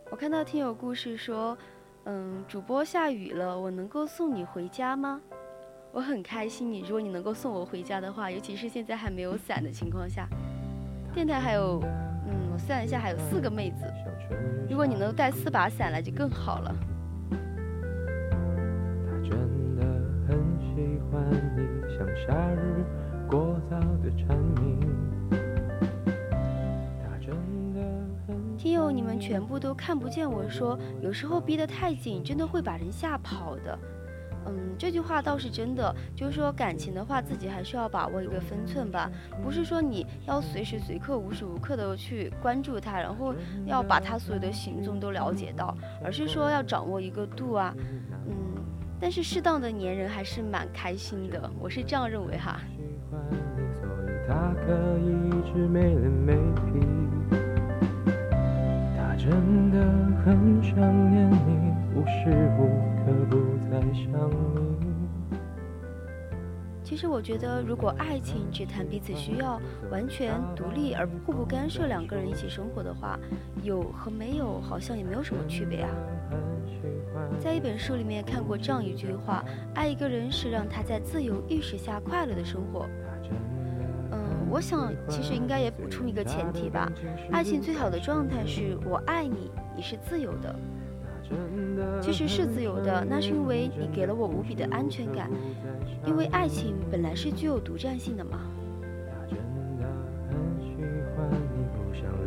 [0.10, 1.58] 我看到听友故事说，
[2.06, 5.22] 嗯，主播下雨了，我能够送你回家吗？
[5.92, 10.28] 我很开心你，如果你能够送我回家的话，尤其是现在还没有伞的情况下，
[11.12, 11.82] 电台还有，
[12.28, 13.86] 嗯，我算了一下，还有四个妹子，
[14.70, 16.76] 如果你能带四把伞来就更好了。
[17.32, 19.84] 他真的
[20.28, 21.24] 很喜欢
[21.56, 22.86] 你，像夏日
[23.28, 24.80] 过早的蝉鸣。
[27.02, 27.34] 他真
[27.74, 27.82] 的
[28.28, 33.80] 很听友，你们全部都看不见我说，有时候逼得太紧，真的会把人吓跑的。
[34.48, 39.12] 嗯，这句话倒是真的，就是说感情的话，自己还是要把握一个分寸吧，
[39.44, 43.34] 不是说你要随时随刻、无时无刻的去关注他，然后
[43.66, 47.74] 要把他所有的行踪都了解到，而是说要掌握一个度啊。
[48.28, 48.36] 嗯，
[49.00, 52.60] 但是适当的粘人还是蛮开心的，我是这样认为哈。
[54.28, 56.86] 他可以一直没脸没皮。
[58.98, 59.80] 他真的
[60.24, 60.76] 很想
[61.10, 61.67] 念你，
[61.98, 62.30] 无时
[62.60, 62.68] 无
[63.04, 65.36] 刻不在想你。
[66.84, 69.60] 其实我觉得，如果爱情只谈彼此需要，
[69.92, 73.20] 完全独立而互不干涉两个人一起生活的话，
[73.64, 75.90] 有和没有好像也没有什么区别啊。
[77.40, 79.44] 在一本书里面看过这样一句话：
[79.74, 82.88] 爱一个人是让他在自由意识下快乐的生活。
[84.12, 86.90] 嗯我想其实应该也补充一个前提吧，
[87.32, 90.56] 爱情最好的状态是我爱你，你是自由的。
[92.02, 95.30] 其实是自由的，那是因为你给了我无比的安全感，
[96.06, 98.40] 因为爱情本来是具有独占性的嘛。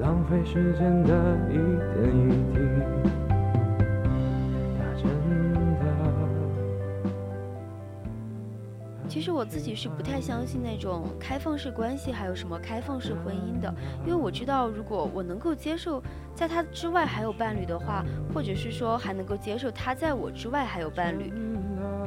[0.01, 3.30] 浪费时间的一点一滴。
[9.21, 13.71] 其实我自己是不太相信那种开放式关系，还有什么开放式婚姻的，
[14.03, 16.03] 因为我知道，如果我能够接受
[16.35, 18.03] 在他之外还有伴侣的话，
[18.33, 21.31] 或者是说还能够接受他在我之外还有伴侣，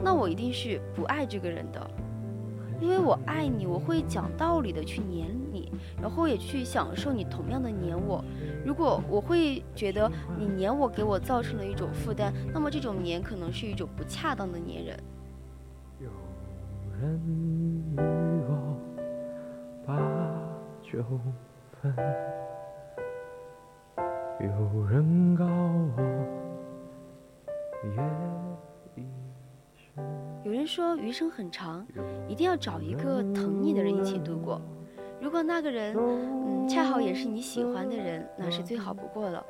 [0.04, 1.88] 那我一定是不爱这个人的，
[2.82, 8.26] 因为我爱你，我会讲道理的去黏你，然后也去享受你同样的黏我。
[8.66, 14.98] 如果我会觉得你黏我给我造成了一种负担，那么这种黏可能是一种不恰当的黏人。
[17.04, 17.20] 有人
[17.98, 18.00] 与
[18.48, 18.78] 我
[19.86, 19.94] 把
[20.82, 21.04] 酒，
[30.46, 31.86] 有人说余生很长，
[32.30, 34.62] 一定要找一个疼你的人一起度过。
[35.20, 39.46] 如果那个人，嗯，恰好也是你喜欢的人，那是最好不过了。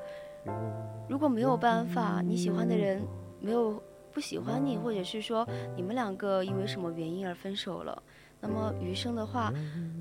[1.07, 2.99] 如果没有办法，你喜欢的人
[3.39, 3.79] 没有
[4.13, 8.03] 不喜欢你，或者是说你们两个因为什么原因而分手了，
[8.39, 9.51] 那么余生的话，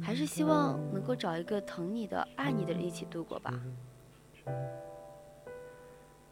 [0.00, 3.54] 还是希望能够找一个疼你的、爱你的人一起度过吧。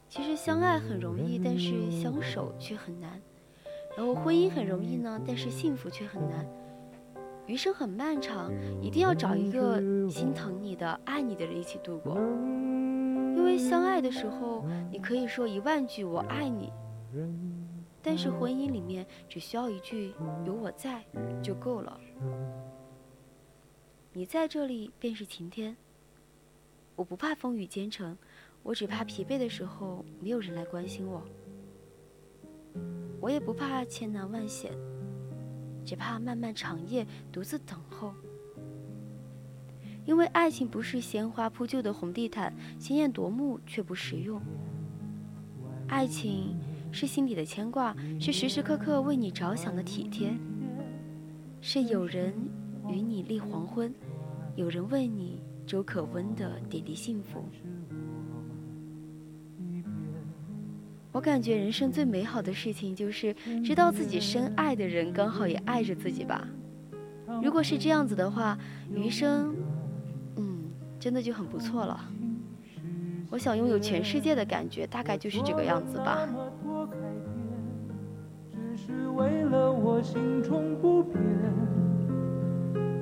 [0.07, 3.19] 其实相爱很容易，但是相守却很难。
[3.97, 6.45] 然后婚姻很容易呢，但是幸福却很难。
[7.47, 8.51] 余生很漫长，
[8.81, 12.15] 一定要找一个心疼你的、爱你的人一起度过。
[12.15, 16.71] 因为相爱的时候，你可以说一万句“我爱你”，
[18.01, 20.13] 但是婚姻里面只需要一句
[20.45, 21.03] “有我在”
[21.41, 21.99] 就够了。
[24.13, 25.75] 你在这里便是晴天。
[26.95, 28.17] 我不怕风雨兼程，
[28.63, 31.23] 我只怕疲惫的时候没有人来关心我。
[33.19, 34.71] 我也不怕千难万险，
[35.85, 38.13] 只怕漫漫长夜独自等候。
[40.03, 44.41] 因为爱情不是鲜花铺就的红地毯，鲜艳夺目却不实用。
[45.87, 46.59] 爱情
[46.91, 50.31] 是心底的牵挂，是时时刻刻为你着想的体贴，
[51.61, 52.33] 是有人
[52.89, 53.93] 与你立黄昏，
[54.55, 57.43] 有人为你粥可温的点滴幸福。
[61.13, 63.33] 我感觉人生最美好的事情就是
[63.65, 66.47] 知道自己深爱的人刚好也爱着自己吧。
[67.43, 68.57] 如果是这样子的话，
[68.93, 69.53] 余生，
[70.37, 70.63] 嗯，
[70.99, 71.99] 真的就很不错了。
[73.29, 76.27] 我想拥有全世界的感觉，大概就是这个样子吧。
[79.15, 81.21] 为了我心中不变，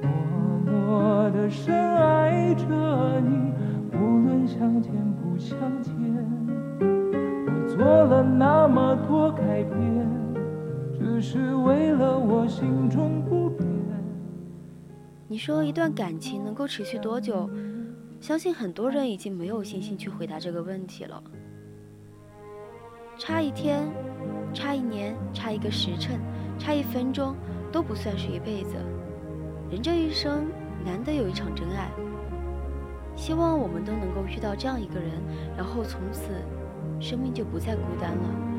[0.02, 2.66] 默默地深爱着
[3.22, 3.54] 你，
[3.94, 4.92] 无论相见
[5.22, 5.94] 不相见。
[6.82, 10.08] 我做了那么多改变，
[10.98, 13.68] 只是为了我心中不变。
[15.28, 17.50] 你说一段感情能够持续多久？
[18.20, 21.24] 相信很多人已经没有信心去回答这个问题了。
[23.18, 23.88] 差一天，
[24.54, 26.20] 差一年，差一个时辰，
[26.58, 27.36] 差一分钟，
[27.72, 28.76] 都不算是一辈子。
[29.70, 30.48] 人这一生，
[30.84, 31.90] 难得有一场真爱。
[33.16, 35.12] 希望我们都能够遇到这样一个人，
[35.58, 36.32] 然后从此，
[37.00, 38.59] 生命就不再孤单了。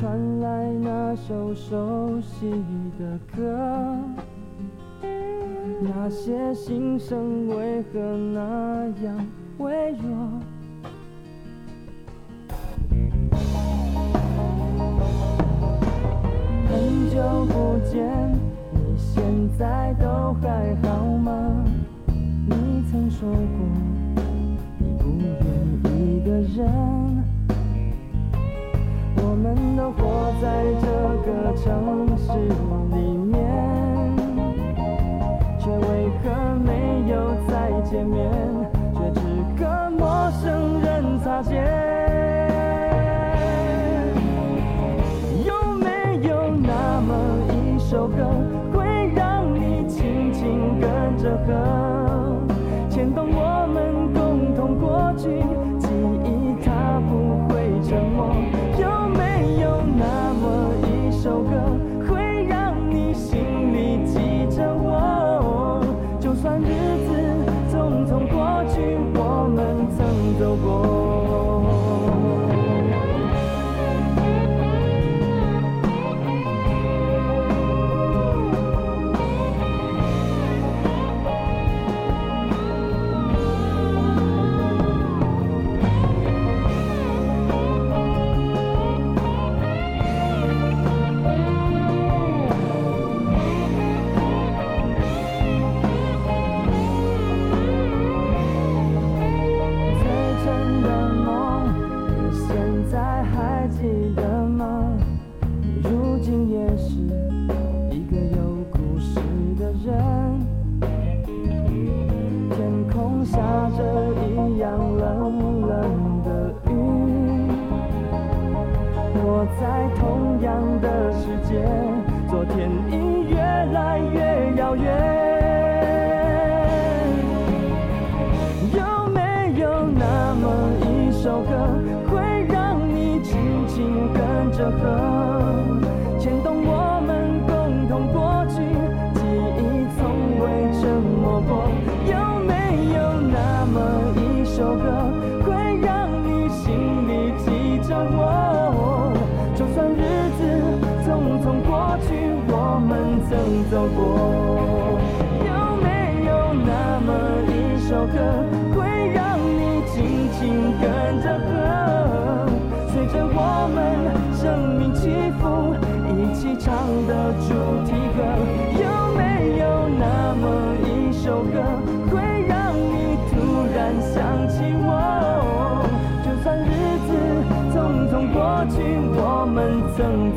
[0.00, 2.50] 传来那首熟悉
[2.98, 3.98] 的歌
[5.82, 8.00] 那些心声为何
[8.32, 9.26] 那样
[9.58, 10.08] 微弱
[16.66, 18.00] 很久不见
[18.72, 19.22] 你现
[19.58, 21.62] 在都还好吗？
[22.46, 23.38] 你曾说过
[24.78, 25.28] 你不愿
[25.94, 26.99] 一个人
[29.50, 30.46] 我们都活在
[30.80, 30.86] 这
[31.26, 32.30] 个城市
[32.94, 33.36] 里面
[35.58, 36.70] 却为何没
[37.10, 38.39] 有再见面？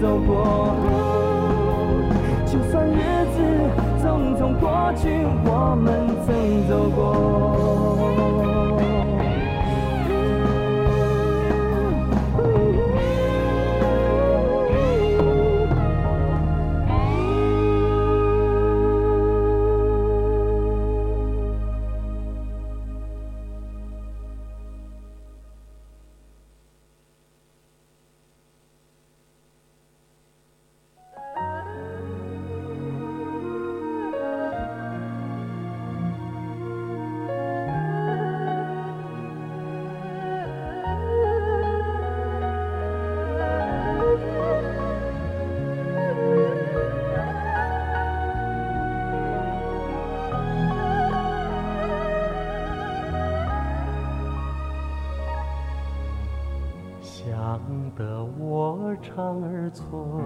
[0.04, 0.76] 走过
[2.46, 3.40] 就算日子
[4.04, 5.08] 匆匆过去
[5.46, 7.63] 我们曾走过。
[59.16, 60.20] 长而错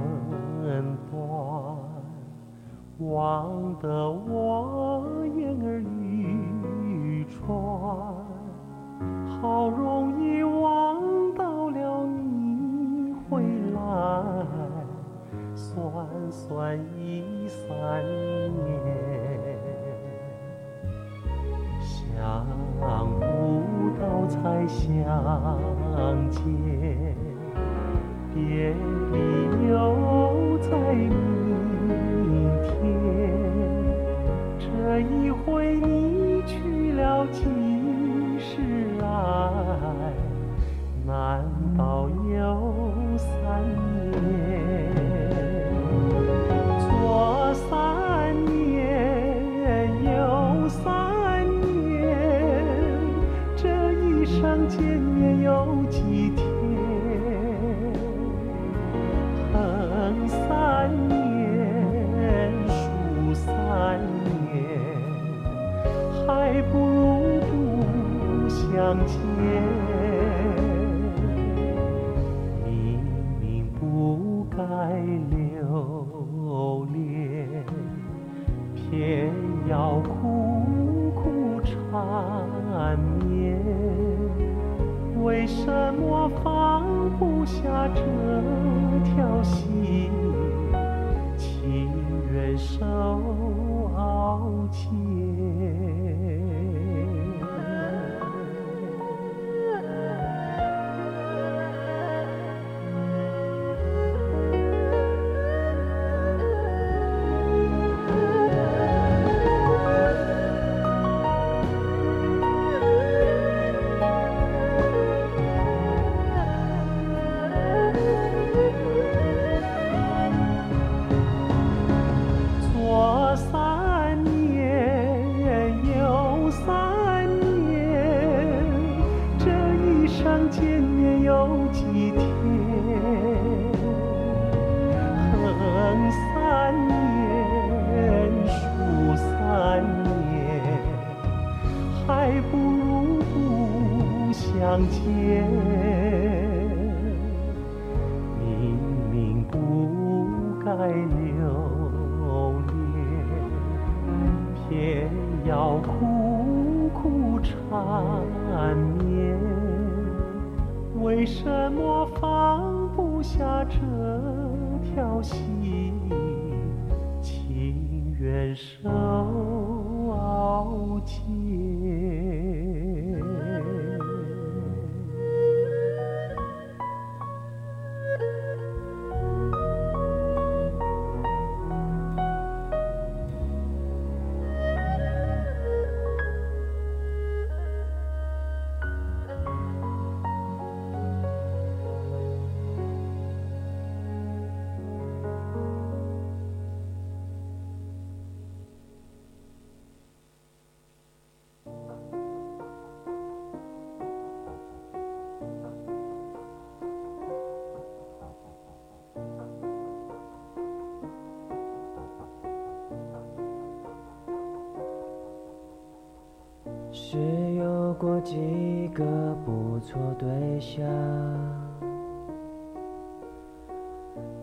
[218.27, 219.05] 几个
[219.45, 220.85] 不错对象。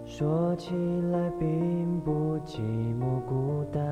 [0.06, 0.70] 说起
[1.12, 2.60] 来并不寂
[2.98, 3.83] 寞孤单。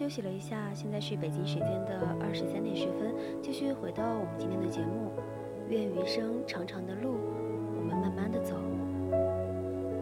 [0.00, 5.12] 休息了一下，现在是北京时间的二十三点十分，继续回到我们今天的节目。
[5.68, 7.18] 愿余生长长的路，
[7.76, 8.56] 我们慢慢的走。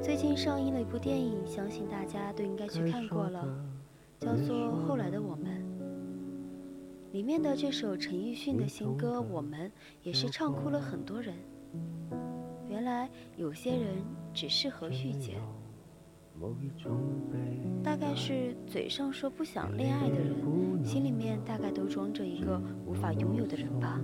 [0.01, 3.45] 最近上映了一部电影，相信大家都应该去看过了，
[4.21, 5.61] 叫做《后来的我们》。
[7.13, 9.69] 里面的这首陈奕迅的新歌《我们》，
[10.05, 11.35] 也是唱哭了很多人。
[12.69, 13.97] 原来有些人
[14.33, 15.41] 只适合遇见。
[17.83, 24.01] 大概是嘴上说不想恋爱的人，心里面大概都装着一个无法拥有的人吧。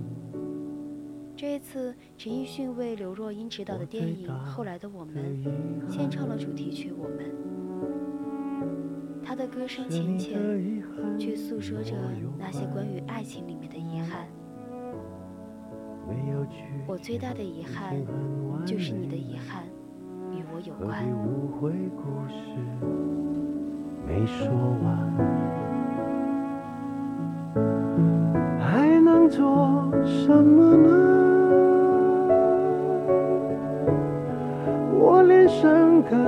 [1.37, 5.43] 这一次，陈奕迅为刘若英执导的电影《后来的我们》
[5.91, 7.19] 献唱了主题曲《我们》。
[9.23, 10.39] 他的歌声浅浅，
[11.19, 11.93] 却诉说着
[12.37, 14.27] 那些关于爱情里面的遗憾。
[16.87, 17.97] 我最大的遗憾，
[18.65, 19.63] 就是你的遗憾。
[20.77, 20.91] 何必。
[21.13, 22.35] 误会故事
[24.05, 24.47] 没说
[24.83, 24.85] 完，
[28.59, 30.89] 还能做什么呢？
[34.93, 36.19] 我连伤感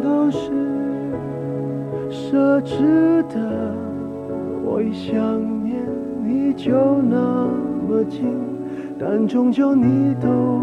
[0.00, 0.50] 都是
[2.08, 3.74] 奢侈的，
[4.64, 5.14] 我一想
[5.64, 5.82] 念
[6.22, 7.48] 你就那
[7.88, 8.32] 么近，
[8.98, 10.62] 但终究你都。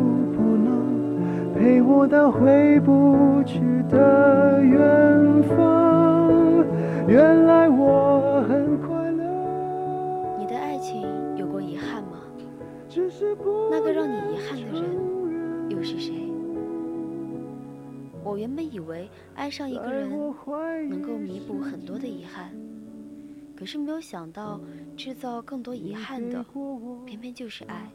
[1.63, 6.67] 陪我到回不去的远方，
[7.07, 10.37] 原来我很快乐。
[10.37, 11.07] 你的爱情
[11.37, 12.19] 有过遗憾吗？
[12.89, 14.83] 只是不那个让你遗憾的人
[15.69, 16.29] 又是谁？
[18.25, 20.09] 我原本以为爱上一个人
[20.89, 22.49] 能够弥补很多的遗憾，
[23.55, 24.59] 可是没有想到
[24.97, 26.45] 制造更多遗憾的，
[27.05, 27.89] 偏偏就是爱。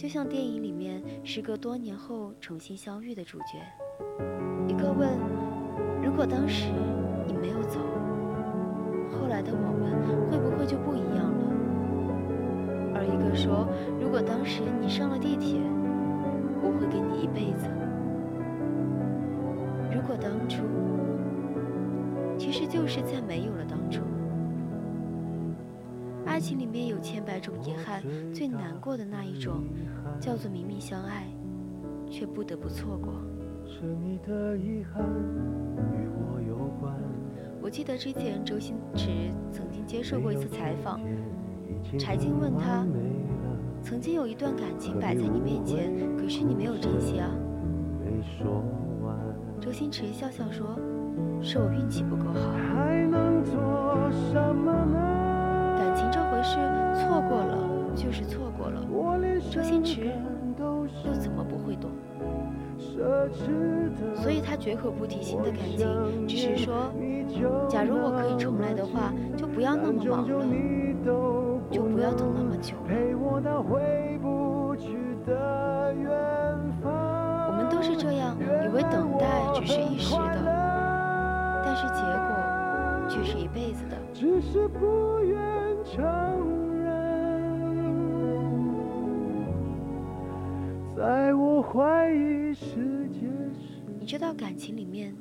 [0.00, 3.60] 就像电影里面，时隔多年后重新相遇的主角，
[4.66, 5.10] 一个问：
[6.02, 6.70] 如果当时
[7.26, 7.78] 你没有走，
[9.10, 11.52] 后来的我们会不会就不一样了？
[12.94, 13.68] 而一个说：
[14.00, 15.60] 如果当时你上了地铁，
[16.62, 17.68] 我会跟你一辈子。
[19.94, 20.62] 如果当初，
[22.38, 24.00] 其实就是在没有了当初。
[26.30, 28.00] 爱情里面有千百种遗憾，
[28.32, 29.64] 最难过的那一种，
[30.20, 31.26] 叫做明明相爱，
[32.08, 33.12] 却不得不错过。
[33.66, 35.04] 是你的遗憾
[35.92, 36.94] 与我有关。
[37.60, 39.08] 我记得之前周星驰
[39.50, 41.00] 曾经接受过一次采访，
[41.98, 42.86] 柴静问他，
[43.82, 47.28] 曾经有一段感情摆在你面前，可是你没有珍惜啊。
[48.04, 48.62] 没说
[49.04, 49.18] 完，
[49.60, 50.78] 周星驰笑笑说，
[51.42, 52.52] 是我运气不够好。
[52.52, 55.19] 还能做什么呢？
[64.14, 66.92] 所以他绝口不提新的感情，只是说，
[67.68, 70.44] 假如我可以重来的话，就不要那么忙了，
[71.70, 72.90] 就不要等那么久了。
[73.18, 73.40] 我。
[77.60, 82.30] 们都是这样，以为等待只是一时的，但是结果
[83.08, 83.96] 却是一辈子的。
[84.14, 85.38] 只是不愿
[85.84, 86.02] 承
[86.82, 86.88] 认，
[90.96, 92.99] 在我怀疑时，
[94.10, 95.14] 知道感情里面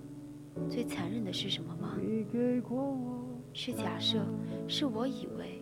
[0.68, 1.95] 最残忍的是什么吗？
[3.53, 4.26] 是假设，
[4.68, 5.61] 是我以为，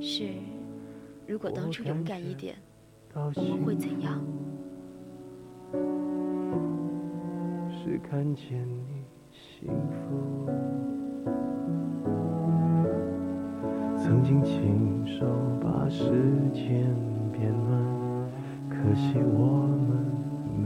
[0.00, 0.28] 是
[1.26, 2.54] 如果当初勇敢一点，
[3.12, 4.24] 我们会怎样？
[7.72, 10.48] 是看见你幸福。
[13.96, 15.26] 曾经亲手
[15.60, 16.04] 把时
[16.54, 16.86] 间
[17.32, 18.30] 变暖，
[18.70, 20.06] 可惜我们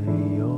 [0.04, 0.55] 没有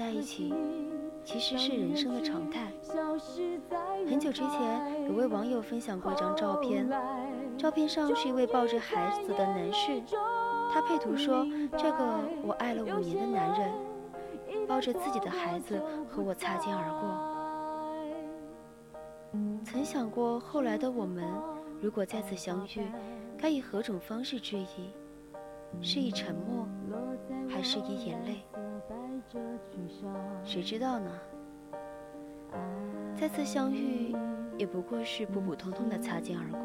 [0.00, 0.54] 在一起，
[1.26, 2.72] 其实是人生的常态。
[4.08, 6.88] 很久之前，有位网友分享过一张照片，
[7.58, 10.02] 照片上是一位抱着孩子的男士，
[10.72, 11.46] 他配图说
[11.76, 13.70] ：“这个我爱了五年的男人，
[14.66, 15.78] 抱着自己的孩子
[16.08, 17.10] 和我擦肩而过。”
[19.62, 21.22] 曾想过后来的我们，
[21.78, 22.90] 如果再次相遇，
[23.36, 24.94] 该以何种方式致意？
[25.82, 26.66] 是以沉默，
[27.50, 28.42] 还是以眼泪？
[30.44, 31.10] 谁知道呢？
[33.14, 34.12] 再次相遇，
[34.58, 36.60] 也不过是普普通通的擦肩而过。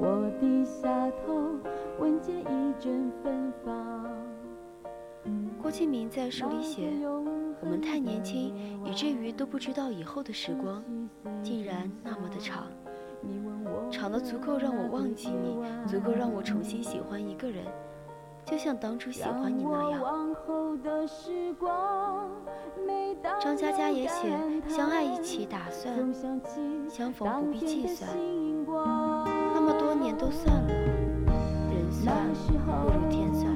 [0.00, 1.58] 我低下头，
[1.98, 4.06] 闻见一阵芬芳。
[5.60, 6.92] 郭敬明在书里写
[7.60, 8.54] ：“我们太年轻，
[8.84, 10.84] 以至于都不知道以后的时光
[11.42, 12.68] 竟然那么的长，
[13.90, 17.64] 长的足够让我忘记你，足够让我重新喜欢一个人，
[18.48, 20.00] 就像当初喜欢你那样。”
[23.40, 24.30] 张嘉佳也写
[24.68, 25.94] ：“相爱一起打算，
[26.88, 28.08] 相逢不必计算，
[29.54, 32.14] 那么多年都算了，人算
[32.82, 33.54] 不如天算。”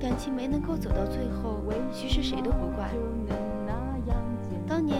[0.00, 1.60] 感情没能够走到最后，
[1.92, 2.88] 其实谁都不怪。
[4.66, 4.98] 当年，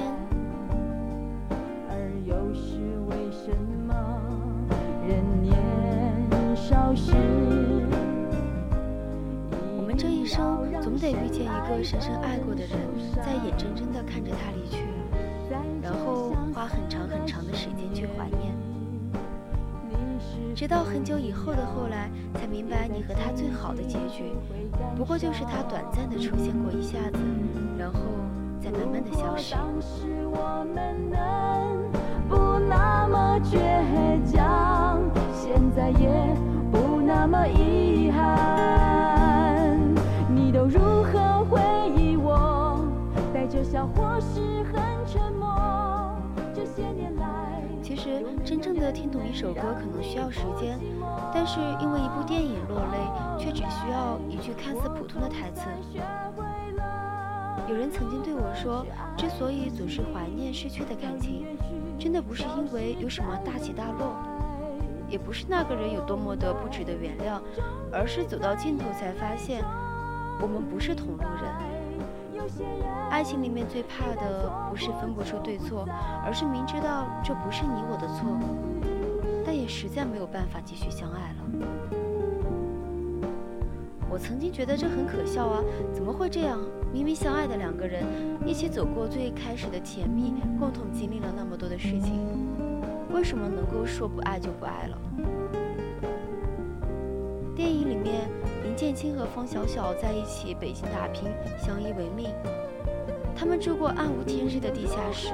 [9.76, 12.70] 我们这一生总得遇见一个深深爱过的人，
[13.14, 14.82] 再眼睁睁地看着他离去，
[15.80, 18.52] 然后花很长很长的时间去怀念。
[20.52, 24.34] 直到很久以后的后来，才明白你和他最好的结局，
[24.96, 27.18] 不过就是他短暂的出现过一下子，
[27.78, 28.00] 然后
[28.60, 29.54] 再慢慢的消失。
[29.54, 31.88] 当时我们能
[32.28, 33.56] 不那么倔
[34.30, 34.89] 强，
[35.52, 36.08] 现在也
[36.70, 39.76] 不那么遗憾。
[40.32, 41.60] 你都如何回
[41.96, 42.80] 忆我？
[43.34, 46.16] 带着笑或是很沉默。
[46.54, 47.64] 这些年来。
[47.82, 50.78] 其实，真正的听懂一首歌可能需要时间，
[51.34, 52.98] 但是因为一部电影落泪，
[53.36, 55.62] 却只需要一句看似普通的台词。
[57.68, 58.86] 有人曾经对我说，
[59.16, 61.44] 之所以总是怀念逝去的感情，
[61.98, 64.14] 真的不是因为有什么大起大落，
[65.10, 67.40] 也不是那个人有多么的不值得原谅，
[67.92, 69.64] 而是走到尽头才发现，
[70.40, 71.70] 我们不是同路人。
[73.10, 75.84] 爱情里面最怕的不是分不出对错，
[76.24, 78.38] 而是明知道这不是你我的错，
[79.44, 81.68] 但也实在没有办法继续相爱了。
[84.08, 85.62] 我曾经觉得这很可笑啊，
[85.92, 86.58] 怎么会这样？
[86.92, 88.04] 明明相爱的两个人，
[88.44, 92.18] 一起走过最开始的甜蜜，共同经历了那么多的事情，
[93.12, 94.98] 为什么能够说不爱就不爱了？
[97.54, 98.28] 电影里面。
[98.62, 102.30] 林建清和方小小在一起北京打拼，相依为命。
[103.34, 105.32] 他们住过暗无天日的地下室，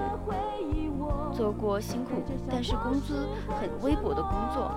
[1.32, 3.27] 做过辛苦但是工资
[3.61, 4.70] 很微薄的工作，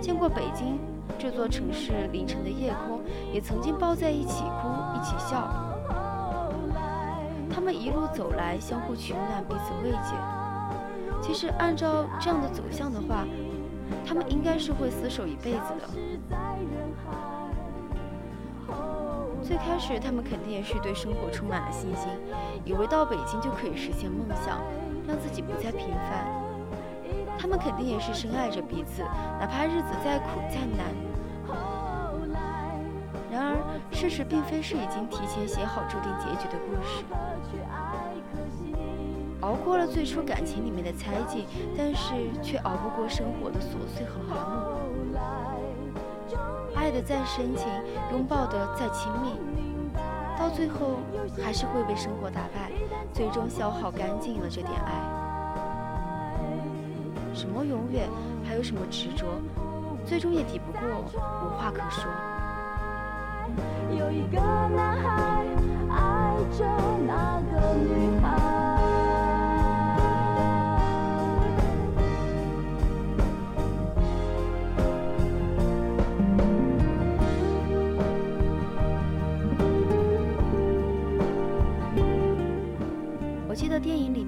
[0.00, 0.78] 见过北京
[1.18, 3.00] 这座城市凌晨的夜空，
[3.32, 5.50] 也曾经抱在一起哭，一起笑。
[7.50, 10.43] 他们一路走来，相互取暖，彼此慰藉。
[11.24, 13.24] 其实按照这样的走向的话，
[14.06, 15.88] 他们应该是会厮守一辈子的。
[19.42, 22.10] 最开始，他们肯定也是对生活充满了信心，
[22.66, 24.60] 以为到北京就可以实现梦想，
[25.08, 26.28] 让自己不再平凡。
[27.38, 29.02] 他们肯定也是深爱着彼此，
[29.40, 30.92] 哪怕日子再苦再难。
[33.32, 33.56] 然而，
[33.90, 37.02] 事实并非是已经提前写好注定结局的故事。
[39.44, 41.44] 熬过了最初感情里面的猜忌，
[41.76, 44.56] 但是却熬不过生活的琐碎和麻木。
[46.74, 47.68] 爱的再深情，
[48.10, 49.38] 拥抱的再亲密，
[50.38, 50.96] 到最后
[51.44, 52.72] 还是会被生活打败，
[53.12, 54.92] 最终消耗干净了这点爱。
[57.34, 58.08] 什么永远，
[58.48, 59.26] 还有什么执着，
[60.06, 60.80] 最终也抵不过
[61.44, 62.10] 无话可说。
[63.90, 65.44] 有一个男孩
[65.90, 66.64] 爱着
[67.06, 68.53] 那个女孩。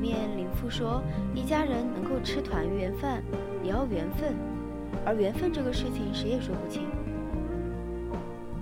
[0.06, 1.02] 面，林父说
[1.34, 3.24] ：“一家人能够吃团圆饭，
[3.64, 4.36] 也要缘分，
[5.04, 6.82] 而缘分这个事情，谁也说不清。”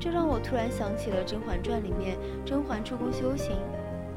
[0.00, 2.16] 这让我突然想起了《甄嬛传》里面
[2.46, 3.56] 甄嬛出宫修行，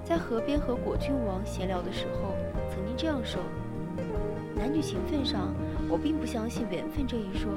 [0.06, 2.34] 在河边和果郡王闲聊的时候，
[2.70, 3.42] 曾经这样说
[4.56, 5.54] ：“男女情分上，
[5.90, 7.52] 我并不相信缘分这一说，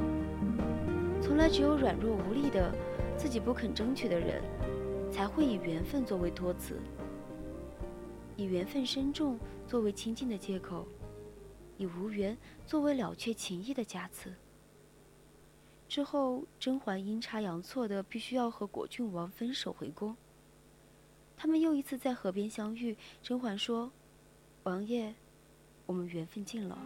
[1.23, 2.73] 从来只有软弱无力的、
[3.17, 4.43] 自己不肯争取的人，
[5.13, 6.75] 才会以缘分作为托词。”
[8.37, 9.39] 以缘分深重
[9.71, 10.85] 作为亲近的借口，
[11.77, 12.37] 以无缘
[12.67, 14.35] 作为了却情谊的假词。
[15.87, 20.17] 之后，甄嬛阴差阳错的必须要和果郡王分手回宫。
[21.37, 23.89] 他们又一次在河边相遇，甄嬛说
[24.65, 25.15] ：“王爷，
[25.87, 26.77] 我们缘分尽了。”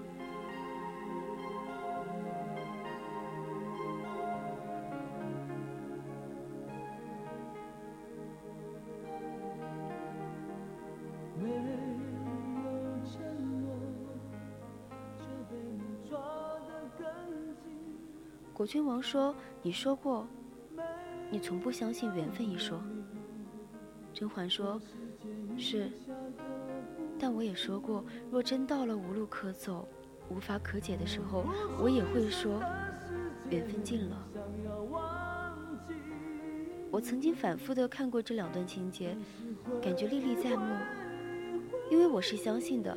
[18.55, 20.27] 果郡王说：“你说过，
[21.29, 22.81] 你从不相信缘分一说。”
[24.15, 24.81] 甄嬛说
[25.59, 25.91] ：“是，
[27.19, 29.89] 但我也说过，若真到了无路可走、
[30.31, 31.45] 无法可解的时候，
[31.83, 32.63] 我也会说，
[33.51, 34.25] 缘分尽了。”
[36.93, 39.17] 我曾经反复的看过这两段情节，
[39.83, 40.77] 感觉历历在目，
[41.91, 42.97] 因为我是相信的，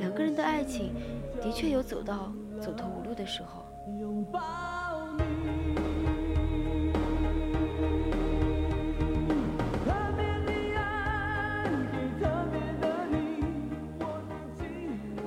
[0.00, 0.92] 两个人的爱情
[1.40, 3.64] 的确有走到走投无路的时候。
[4.32, 5.24] 抱你，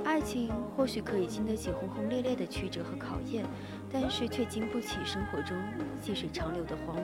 [0.04, 3.46] 爱情或许可以经得起轰轰烈烈的曲折和考验，
[3.92, 5.58] 但是却经不起生活中
[6.02, 7.02] 细水长流的荒芜。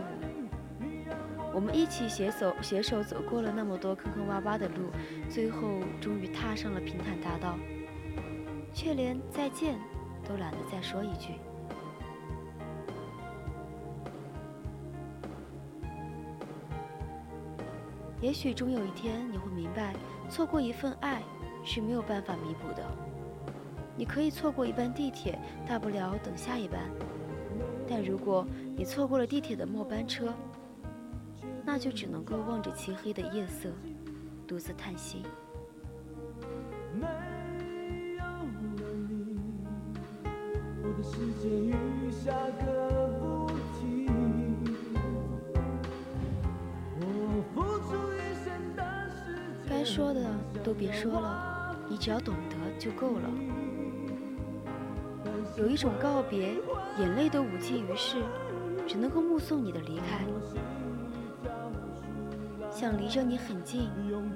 [1.54, 4.90] 我们一起携手携手走过了那么多坑坑洼洼的路，
[5.30, 7.58] 最后终于踏上了平坦大道，
[8.74, 9.80] 却连再见
[10.28, 11.36] 都懒得再说一句。
[18.26, 19.94] 也许终有一天你会明白，
[20.32, 21.22] 错过一份爱
[21.64, 22.84] 是没有办法弥补的。
[23.96, 26.90] 你可以错过一班地铁，大不了等下一班。
[27.88, 28.44] 但如果
[28.76, 30.34] 你错过了地铁的末班车，
[31.64, 33.70] 那就只能够望着漆黑的夜色，
[34.48, 35.22] 独自叹息。
[36.96, 37.06] 没
[38.18, 39.38] 有了你，
[40.82, 42.32] 我的世界雨下
[42.66, 42.75] 个
[49.96, 50.20] 说的
[50.62, 53.30] 都别说了，你只要懂得就够了。
[55.58, 56.54] 有一种告别，
[57.00, 58.18] 眼泪都无济于事，
[58.86, 60.20] 只能够目送你的离开。
[62.70, 63.90] 想离着你很近，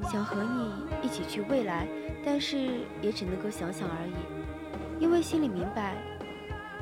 [0.09, 0.71] 想和你
[1.05, 1.85] 一起去未来，
[2.23, 2.57] 但是
[3.01, 5.97] 也只能够想想而已，因为心里明白，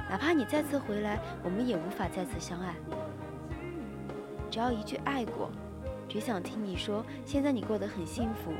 [0.08, 2.76] 哪怕你再次回来，我们也无法再次相爱。
[4.52, 5.50] 只要一句爱过，
[6.08, 8.54] 只想听你说，现在你过得很幸福。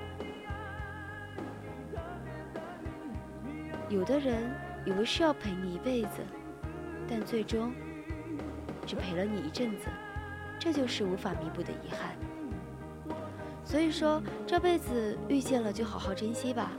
[3.90, 4.52] 有的人
[4.86, 6.26] 以为是要陪你一辈子，
[7.10, 7.72] 但最终
[8.86, 9.88] 只陪了你一阵子，
[10.60, 12.18] 这就是无法弥补的遗憾。
[13.64, 16.72] 所以说，这辈子遇见了就好好珍惜吧。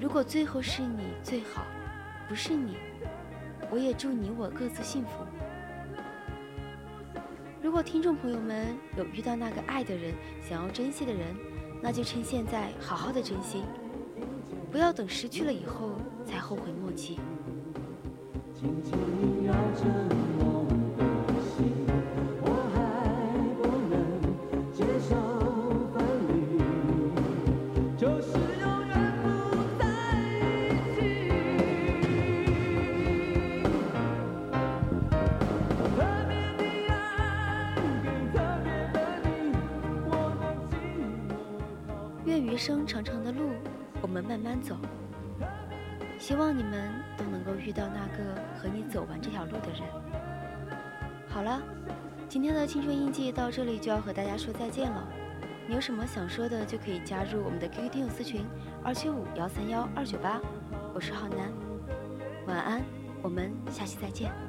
[0.00, 1.66] 如果最后是你最好，
[2.26, 2.78] 不是你，
[3.70, 5.25] 我也祝你我各自幸福。
[7.76, 11.36] 如果听众朋友们有遇到那个爱的人，想要珍惜的人，
[11.82, 13.64] 那就趁现在好好的珍惜，
[14.72, 15.90] 不要等失去了以后
[16.24, 17.18] 才后悔莫及。
[44.66, 44.76] 走。
[46.18, 49.82] 希望你们都能够遇到那个和你走完这条路的人。
[51.28, 51.62] 好了，
[52.28, 55.06] 今天的青春印记到这里就要和大家说再见了。
[55.68, 58.46] 你有什么想说的，就可以加入我们的 QQ 听友私群
[58.82, 60.40] 二七五幺三幺二九八，
[60.94, 61.52] 我是浩南，
[62.46, 62.82] 晚安，
[63.22, 64.45] 我们下期再见。